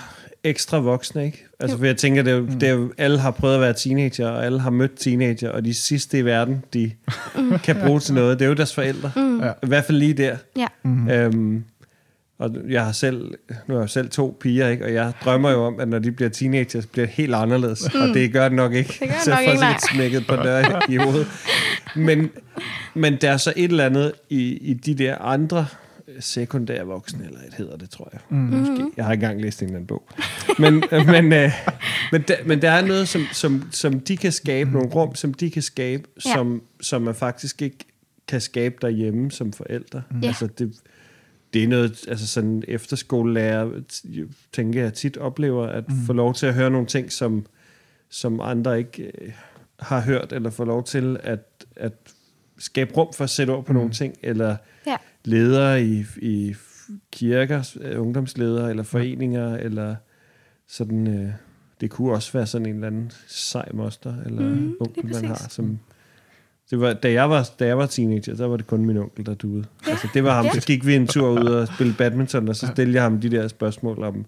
[0.44, 1.46] ekstra voksne, ikke?
[1.60, 2.58] Altså, for jeg tænker, det er, mm.
[2.58, 5.74] det er, alle har prøvet at være teenager, og alle har mødt teenager, og de
[5.74, 6.92] sidste i verden, de
[7.36, 7.58] mm.
[7.58, 9.12] kan bruge til noget, det er jo deres forældre.
[9.16, 9.42] Mm.
[9.62, 10.36] I hvert fald lige der.
[10.56, 10.66] Ja.
[10.82, 11.08] Mm.
[11.10, 11.64] Øhm,
[12.38, 13.34] og jeg har selv,
[13.66, 14.84] nu har jeg selv to piger, ikke?
[14.84, 17.94] og jeg drømmer jo om, at når de bliver teenager, så bliver det helt anderledes.
[17.94, 18.00] Mm.
[18.00, 18.96] Og det gør det nok ikke.
[19.00, 21.26] Det gør det så nok ikke, lidt smækket på døren i hovedet.
[21.96, 22.30] Men,
[22.94, 25.66] men der er så et eller andet i, i de der andre
[26.20, 28.20] sekundær voksen, eller et hedder det, tror jeg.
[28.28, 28.36] Mm.
[28.36, 28.86] Måske.
[28.96, 30.08] Jeg har ikke engang læst en eller anden bog.
[30.58, 30.74] Men,
[31.14, 31.50] men, øh,
[32.12, 35.34] men, der, men der er noget, som, som, som de kan skabe, nogle rum, som
[35.34, 36.32] de kan skabe, ja.
[36.32, 37.78] som, som man faktisk ikke
[38.28, 40.02] kan skabe derhjemme som forældre.
[40.10, 40.24] Mm.
[40.24, 40.80] Altså det,
[41.52, 43.70] det er noget, altså sådan efterskolelærer,
[44.52, 46.06] tænker jeg tit oplever, at mm.
[46.06, 47.46] få lov til at høre nogle ting, som,
[48.08, 49.32] som andre ikke øh,
[49.78, 51.40] har hørt, eller få lov til at,
[51.76, 51.92] at
[52.58, 53.78] skabe rum for at sætte ord på mm.
[53.78, 54.96] nogle ting, eller ja.
[55.24, 56.54] ledere i, i
[57.12, 59.58] kirker, øh, ungdomsledere, eller foreninger, ja.
[59.58, 59.96] eller
[60.68, 61.06] sådan...
[61.06, 61.30] Øh,
[61.80, 65.46] det kunne også være sådan en eller anden sej moster, eller mm, onkel, man har,
[65.48, 65.78] som...
[66.70, 69.26] Det var, da, jeg var, da jeg var teenager, der var det kun min onkel,
[69.26, 69.64] der duede.
[69.86, 69.90] Ja.
[69.90, 70.52] Altså, det var ham, ja.
[70.52, 73.30] så gik vi en tur ud og spille badminton, og så stillede jeg ham de
[73.30, 74.26] der spørgsmål om...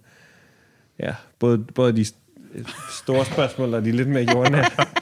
[0.98, 2.04] Ja, både, både de
[2.90, 4.70] store spørgsmål og de lidt mere jordnære.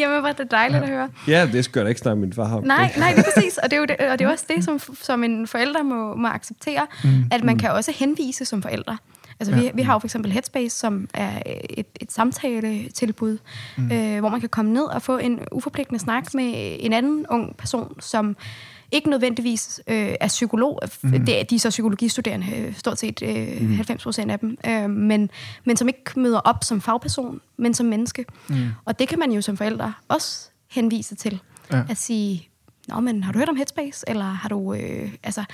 [0.00, 0.82] Jamen, var det dejligt ja.
[0.82, 1.08] at høre.
[1.28, 2.64] Ja, det skal jeg da ikke snakke min far om.
[2.64, 3.58] Nej, nej, det er præcis.
[3.58, 6.14] Og det er jo, det, og det er også det, som, som en forælder må,
[6.14, 7.24] må acceptere, mm.
[7.30, 7.58] at man mm.
[7.58, 8.98] kan også henvise som forældre.
[9.40, 9.60] Altså, ja.
[9.60, 13.38] vi, vi har jo for eksempel Headspace, som er et, et samtale-tilbud,
[13.76, 13.92] mm.
[13.92, 17.56] øh, hvor man kan komme ned og få en uforpligtende snak med en anden ung
[17.56, 18.36] person, som
[18.92, 20.80] ikke nødvendigvis øh, er psykolog.
[21.02, 21.10] Mm.
[21.10, 23.74] Det er, de er så psykologistuderende, øh, stort set øh, mm.
[23.74, 24.58] 90 procent af dem.
[24.66, 25.30] Øh, men,
[25.64, 28.24] men som ikke møder op som fagperson, men som menneske.
[28.48, 28.68] Mm.
[28.84, 31.40] Og det kan man jo som forældre også henvise til.
[31.72, 31.82] Ja.
[31.88, 32.50] At sige,
[32.90, 34.04] Nå, men har du hørt om Headspace?
[34.08, 34.74] Eller har du...
[34.74, 35.44] Øh, altså,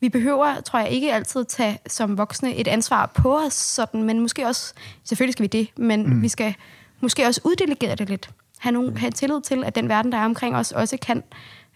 [0.00, 4.20] vi behøver, tror jeg, ikke altid tage som voksne et ansvar på os, sådan, men
[4.20, 4.74] måske også,
[5.04, 6.22] selvfølgelig skal vi det, men mm.
[6.22, 6.54] vi skal
[7.00, 8.30] måske også uddelegere det lidt.
[8.58, 11.22] Have, nogen, have tillid til, at den verden, der er omkring os, også kan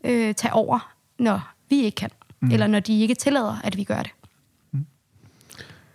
[0.04, 2.10] øh, tage over når vi ikke kan.
[2.40, 2.50] Mm.
[2.50, 4.10] Eller når de ikke tillader, at vi gør det.
[4.72, 4.86] Mm.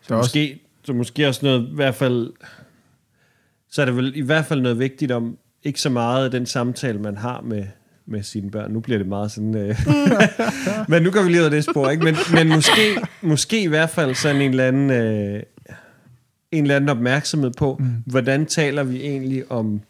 [0.01, 2.33] Så, måske, så måske også noget, i hvert fald,
[3.69, 6.99] så er det vel i hvert fald noget vigtigt om, ikke så meget den samtale,
[6.99, 7.65] man har med,
[8.05, 8.71] med sine børn.
[8.71, 9.55] Nu bliver det meget sådan...
[9.55, 9.93] Øh, mm.
[10.91, 12.03] men nu kan vi lige ud af det spor, ikke?
[12.03, 12.81] Men, men måske,
[13.21, 14.89] måske i hvert fald sådan en eller anden...
[14.89, 15.43] Øh,
[16.51, 18.03] en eller anden opmærksomhed på, mm.
[18.05, 19.81] hvordan taler vi egentlig om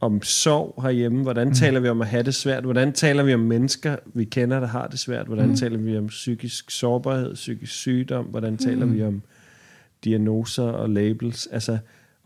[0.00, 1.22] om sorg herhjemme?
[1.22, 1.54] Hvordan mm.
[1.54, 2.64] taler vi om at have det svært?
[2.64, 5.26] Hvordan taler vi om mennesker, vi kender, der har det svært?
[5.26, 5.56] Hvordan mm.
[5.56, 8.24] taler vi om psykisk sårbarhed, psykisk sygdom?
[8.24, 8.94] Hvordan taler mm.
[8.94, 9.22] vi om
[10.04, 11.46] diagnoser og labels?
[11.46, 11.78] Altså,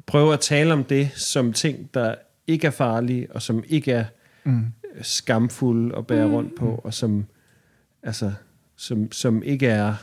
[0.06, 2.14] prøve at tale om det som ting, der
[2.46, 4.04] ikke er farlige, og som ikke er
[4.44, 4.64] mm.
[5.02, 6.34] skamfulde at bære mm.
[6.34, 7.24] rundt på, og som,
[8.02, 8.32] altså,
[8.76, 9.94] som, som ikke er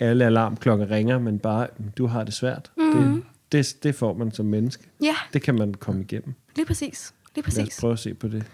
[0.00, 1.66] alle alarmklokker ringer, men bare,
[1.98, 2.70] du har det svært.
[2.76, 2.84] Mm.
[2.84, 4.84] Det, det, det får man som menneske.
[5.02, 5.14] Ja.
[5.32, 6.34] Det kan man komme igennem.
[6.56, 7.12] Lige præcis.
[7.34, 7.58] Lige præcis.
[7.58, 8.44] Lad os prøve at se på det.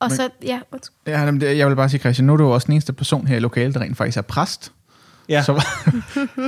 [0.00, 0.60] Og Men, så, ja,
[1.06, 3.40] ja jeg vil bare sige, Christian, nu er du også den eneste person her i
[3.40, 4.72] lokalet, der rent faktisk er præst.
[5.28, 5.42] Ja.
[5.42, 5.64] Så,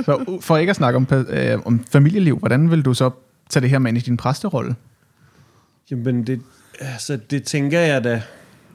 [0.05, 3.09] så for ikke at snakke om, øh, om familieliv, hvordan vil du så
[3.49, 4.75] tage det her med ind i din præsterolle?
[5.91, 6.41] Jamen, det,
[6.79, 8.21] altså, det tænker jeg da,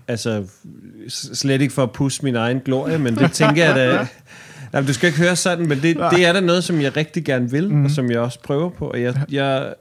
[0.09, 0.47] altså
[1.09, 3.99] slet ikke for at pusse min egen glorie, men det tænker jeg da,
[4.73, 7.25] nej, du skal ikke høre sådan, men det, det er da noget, som jeg rigtig
[7.25, 7.75] gerne vil, mm.
[7.75, 7.89] og mhm.
[7.89, 9.75] som jeg også prøver på, og jeg, jeg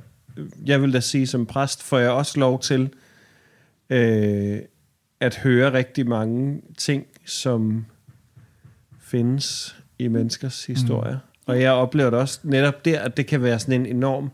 [0.66, 2.90] jeg vil da sige, som præst får jeg også lov til
[3.90, 4.60] øh,
[5.20, 7.86] at høre rigtig mange ting, som
[9.00, 11.14] findes i menneskers historie.
[11.14, 11.20] Mm.
[11.46, 14.32] Og jeg oplever det også netop der, at det kan være sådan en enorm...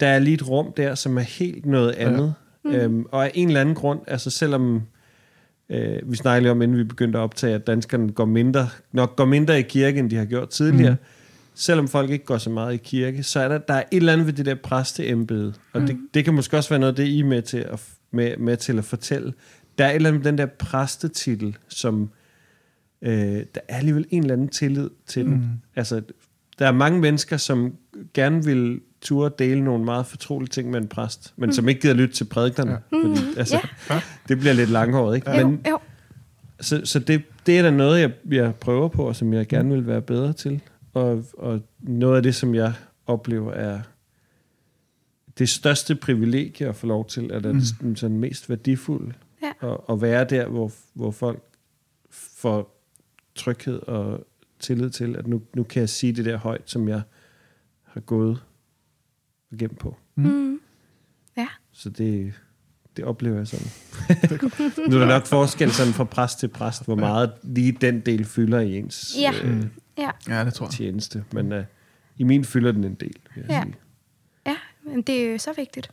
[0.00, 2.34] Der er lige et rum der, som er helt noget andet.
[2.64, 2.70] Ja.
[2.70, 2.74] Mm.
[2.74, 4.82] Øhm, og af en eller anden grund, altså selvom...
[5.70, 9.24] Øh, vi snakkede om, inden vi begyndte at optage, at danskerne går mindre, nok går
[9.24, 10.90] mindre i kirke, end de har gjort tidligere.
[10.90, 10.98] Mm
[11.58, 14.12] selvom folk ikke går så meget i kirke, så er der, der er et eller
[14.12, 15.86] andet ved det der præsteembede, og mm.
[15.86, 18.56] det, det kan måske også være noget, det I er med til at, med, med
[18.56, 19.32] til at fortælle.
[19.78, 22.10] Der er et eller andet den der præstetitel, som
[23.02, 23.12] øh,
[23.54, 25.30] der er alligevel en eller anden tillid til mm.
[25.30, 25.62] den.
[25.76, 26.02] Altså,
[26.58, 27.74] der er mange mennesker, som
[28.14, 31.52] gerne vil turde dele nogle meget fortrolige ting med en præst, men mm.
[31.52, 32.98] som ikke gider lytte til prædiknerne, ja.
[32.98, 34.00] fordi altså, Ja.
[34.28, 35.30] det bliver lidt langhåret, ikke?
[35.30, 35.78] Jo, Men, jo.
[36.60, 39.74] så, så det, det er da noget, jeg, jeg prøver på, og som jeg gerne
[39.74, 40.60] vil være bedre til.
[40.94, 42.72] Og, og noget af det, som jeg
[43.06, 43.80] oplever, er
[45.38, 47.96] det største privilegie at få lov til, at det er mm.
[47.96, 49.12] sådan mest værdifulde.
[49.42, 49.72] Ja.
[49.72, 51.42] At, at være der, hvor, hvor folk
[52.10, 52.84] får
[53.34, 54.26] tryghed og
[54.60, 57.02] tillid til, at nu, nu kan jeg sige det der højt, som jeg
[57.84, 58.42] har gået
[59.50, 59.96] igennem på.
[60.14, 60.60] Mm.
[61.36, 61.48] Ja.
[61.72, 62.34] Så det,
[62.96, 63.66] det oplever jeg sådan.
[64.90, 68.24] nu er der nok forskel sådan fra præst til præst, hvor meget lige den del
[68.24, 69.32] fylder i ens Ja.
[69.44, 69.66] øh,
[69.98, 70.10] Ja.
[70.28, 70.70] Ja, det tror jeg.
[70.72, 71.24] tjeneste.
[71.32, 71.64] Men uh,
[72.16, 73.62] i min fylder den en del, vil jeg Ja.
[73.62, 73.74] sige.
[74.46, 74.56] Ja,
[74.92, 75.90] men det er jo så vigtigt.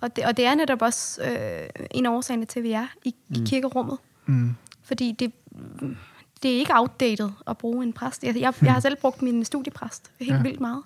[0.00, 2.86] Og det, og det er netop også øh, en af årsagerne til, at vi er
[3.04, 3.98] i, i kirkerummet.
[4.26, 4.54] Mm.
[4.82, 5.32] Fordi det,
[6.42, 8.24] det er ikke outdated at bruge en præst.
[8.24, 10.42] Jeg, jeg, jeg har selv brugt min studiepræst helt ja.
[10.42, 10.82] vildt meget.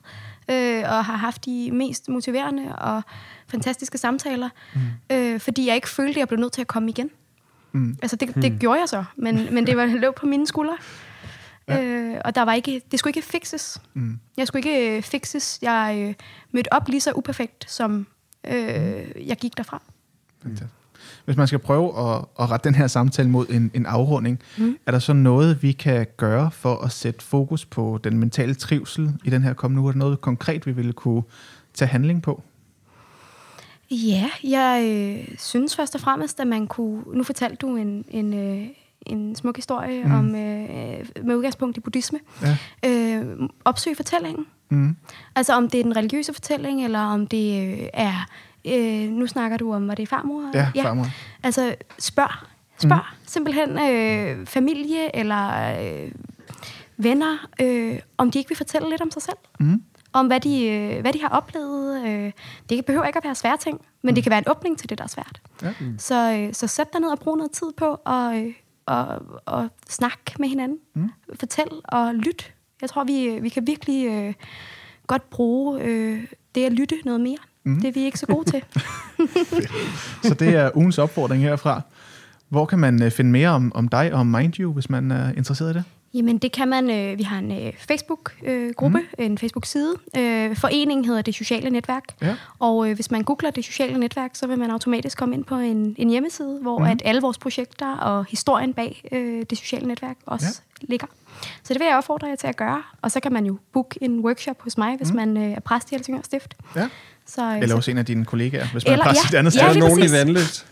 [0.51, 3.03] Øh, og har haft de mest motiverende og
[3.49, 4.49] fantastiske samtaler.
[4.75, 4.81] Mm.
[5.17, 7.11] Øh, fordi jeg ikke følte, at jeg blev nødt til at komme igen.
[7.73, 7.97] Mm.
[8.03, 10.77] Altså, det, det gjorde jeg så, men, men det var lå på mine skuldre.
[11.69, 11.83] Ja.
[11.83, 13.83] Øh, og der var ikke, det skulle ikke fikses.
[13.95, 14.19] Mm.
[14.37, 15.59] Jeg skulle ikke øh, fikses.
[15.63, 16.15] Jeg øh,
[16.51, 18.07] mødte op lige så uperfekt, som
[18.47, 19.83] øh, jeg gik derfra.
[20.43, 20.78] Fantastisk.
[21.25, 24.77] Hvis man skal prøve at, at rette den her samtale mod en, en afrunding, mm.
[24.87, 29.13] er der så noget, vi kan gøre for at sætte fokus på den mentale trivsel
[29.25, 29.89] i den her kommende uge?
[29.89, 31.23] Er der noget konkret, vi ville kunne
[31.75, 32.43] tage handling på?
[33.91, 37.03] Ja, jeg øh, synes først og fremmest, at man kunne...
[37.15, 38.67] Nu fortalte du en, en, øh,
[39.07, 40.13] en smuk historie mm.
[40.13, 42.19] om, øh, med udgangspunkt i buddhisme.
[42.43, 42.57] Ja.
[42.87, 44.47] Øh, opsøg fortællingen.
[44.71, 44.97] Mm.
[45.37, 48.29] Altså om det er den religiøse fortælling, eller om det øh, er...
[48.67, 50.51] Øh, nu snakker du om, var det farmor?
[50.55, 51.07] Ja, farmor.
[51.43, 52.49] Altså spørg.
[52.79, 53.27] Spørg mm.
[53.27, 56.13] simpelthen øh, familie eller øh,
[56.97, 59.37] venner, øh, om de ikke vil fortælle lidt om sig selv.
[59.61, 59.83] Mm.
[60.13, 62.07] Om hvad de, øh, hvad de har oplevet.
[62.07, 62.33] Øh,
[62.69, 64.15] det behøver ikke at være svære ting, men mm.
[64.15, 65.41] det kan være en åbning til det, der er svært.
[65.63, 65.73] Ja.
[65.99, 68.53] Så, øh, så sæt dig ned og brug noget tid på at øh,
[68.89, 70.79] og, og snak med hinanden.
[70.95, 71.11] Mm.
[71.35, 72.55] Fortæl og lyt.
[72.81, 74.35] Jeg tror, vi, vi kan virkelig øh,
[75.07, 77.39] godt bruge øh, det at lytte noget mere.
[77.69, 77.81] Mm.
[77.81, 78.63] Det er vi ikke så gode til.
[80.29, 81.81] Så det er ugens opfordring herfra.
[82.49, 85.11] Hvor kan man øh, finde mere om, om dig og om Mind You, hvis man
[85.11, 85.85] er interesseret i det?
[86.15, 86.91] Jamen, det kan man.
[86.91, 89.25] Øh, vi har en øh, Facebook-gruppe, mm.
[89.25, 89.95] en Facebook-side.
[90.17, 92.05] Øh, foreningen hedder Det Sociale Netværk.
[92.23, 92.37] Ja.
[92.59, 95.55] Og øh, hvis man googler Det Sociale Netværk, så vil man automatisk komme ind på
[95.55, 96.85] en, en hjemmeside, hvor mm.
[96.85, 100.87] at alle vores projekter og historien bag øh, Det Sociale Netværk også ja.
[100.87, 101.07] ligger.
[101.63, 102.83] Så det vil jeg opfordre jer til at gøre.
[103.03, 105.17] Og så kan man jo booke en workshop hos mig, hvis mm.
[105.17, 106.57] man øh, er præst i Helsingør Stift.
[106.77, 106.89] Ja.
[107.29, 109.63] Så, øh, Eller også en af dine kollegaer, hvis man Eller, er ja, andet sted.
[109.63, 110.67] Ja, nogen i Vandløs?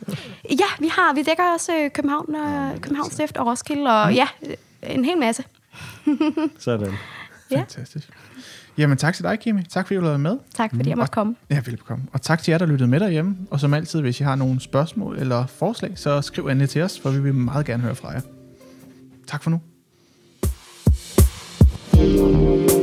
[0.50, 1.14] Ja, vi har.
[1.14, 4.14] Vi dækker også øh, København, og, København Stift og Roskilde, og mm.
[4.14, 4.26] ja,
[4.82, 5.44] en hel masse.
[6.58, 6.92] Sådan.
[7.52, 8.08] Fantastisk.
[8.78, 9.62] Jamen tak til dig, Kimi.
[9.62, 10.38] Tak fordi du lavede med.
[10.54, 10.98] Tak fordi jeg mm.
[10.98, 11.34] måtte komme.
[11.50, 12.04] Ja, velbekomme.
[12.12, 13.36] Og tak til jer, der lyttede med derhjemme.
[13.50, 17.00] Og som altid, hvis I har nogle spørgsmål eller forslag, så skriv endelig til os,
[17.00, 18.20] for vi vil meget gerne høre fra jer.
[19.26, 19.60] Tak for nu.
[21.96, 22.75] thank you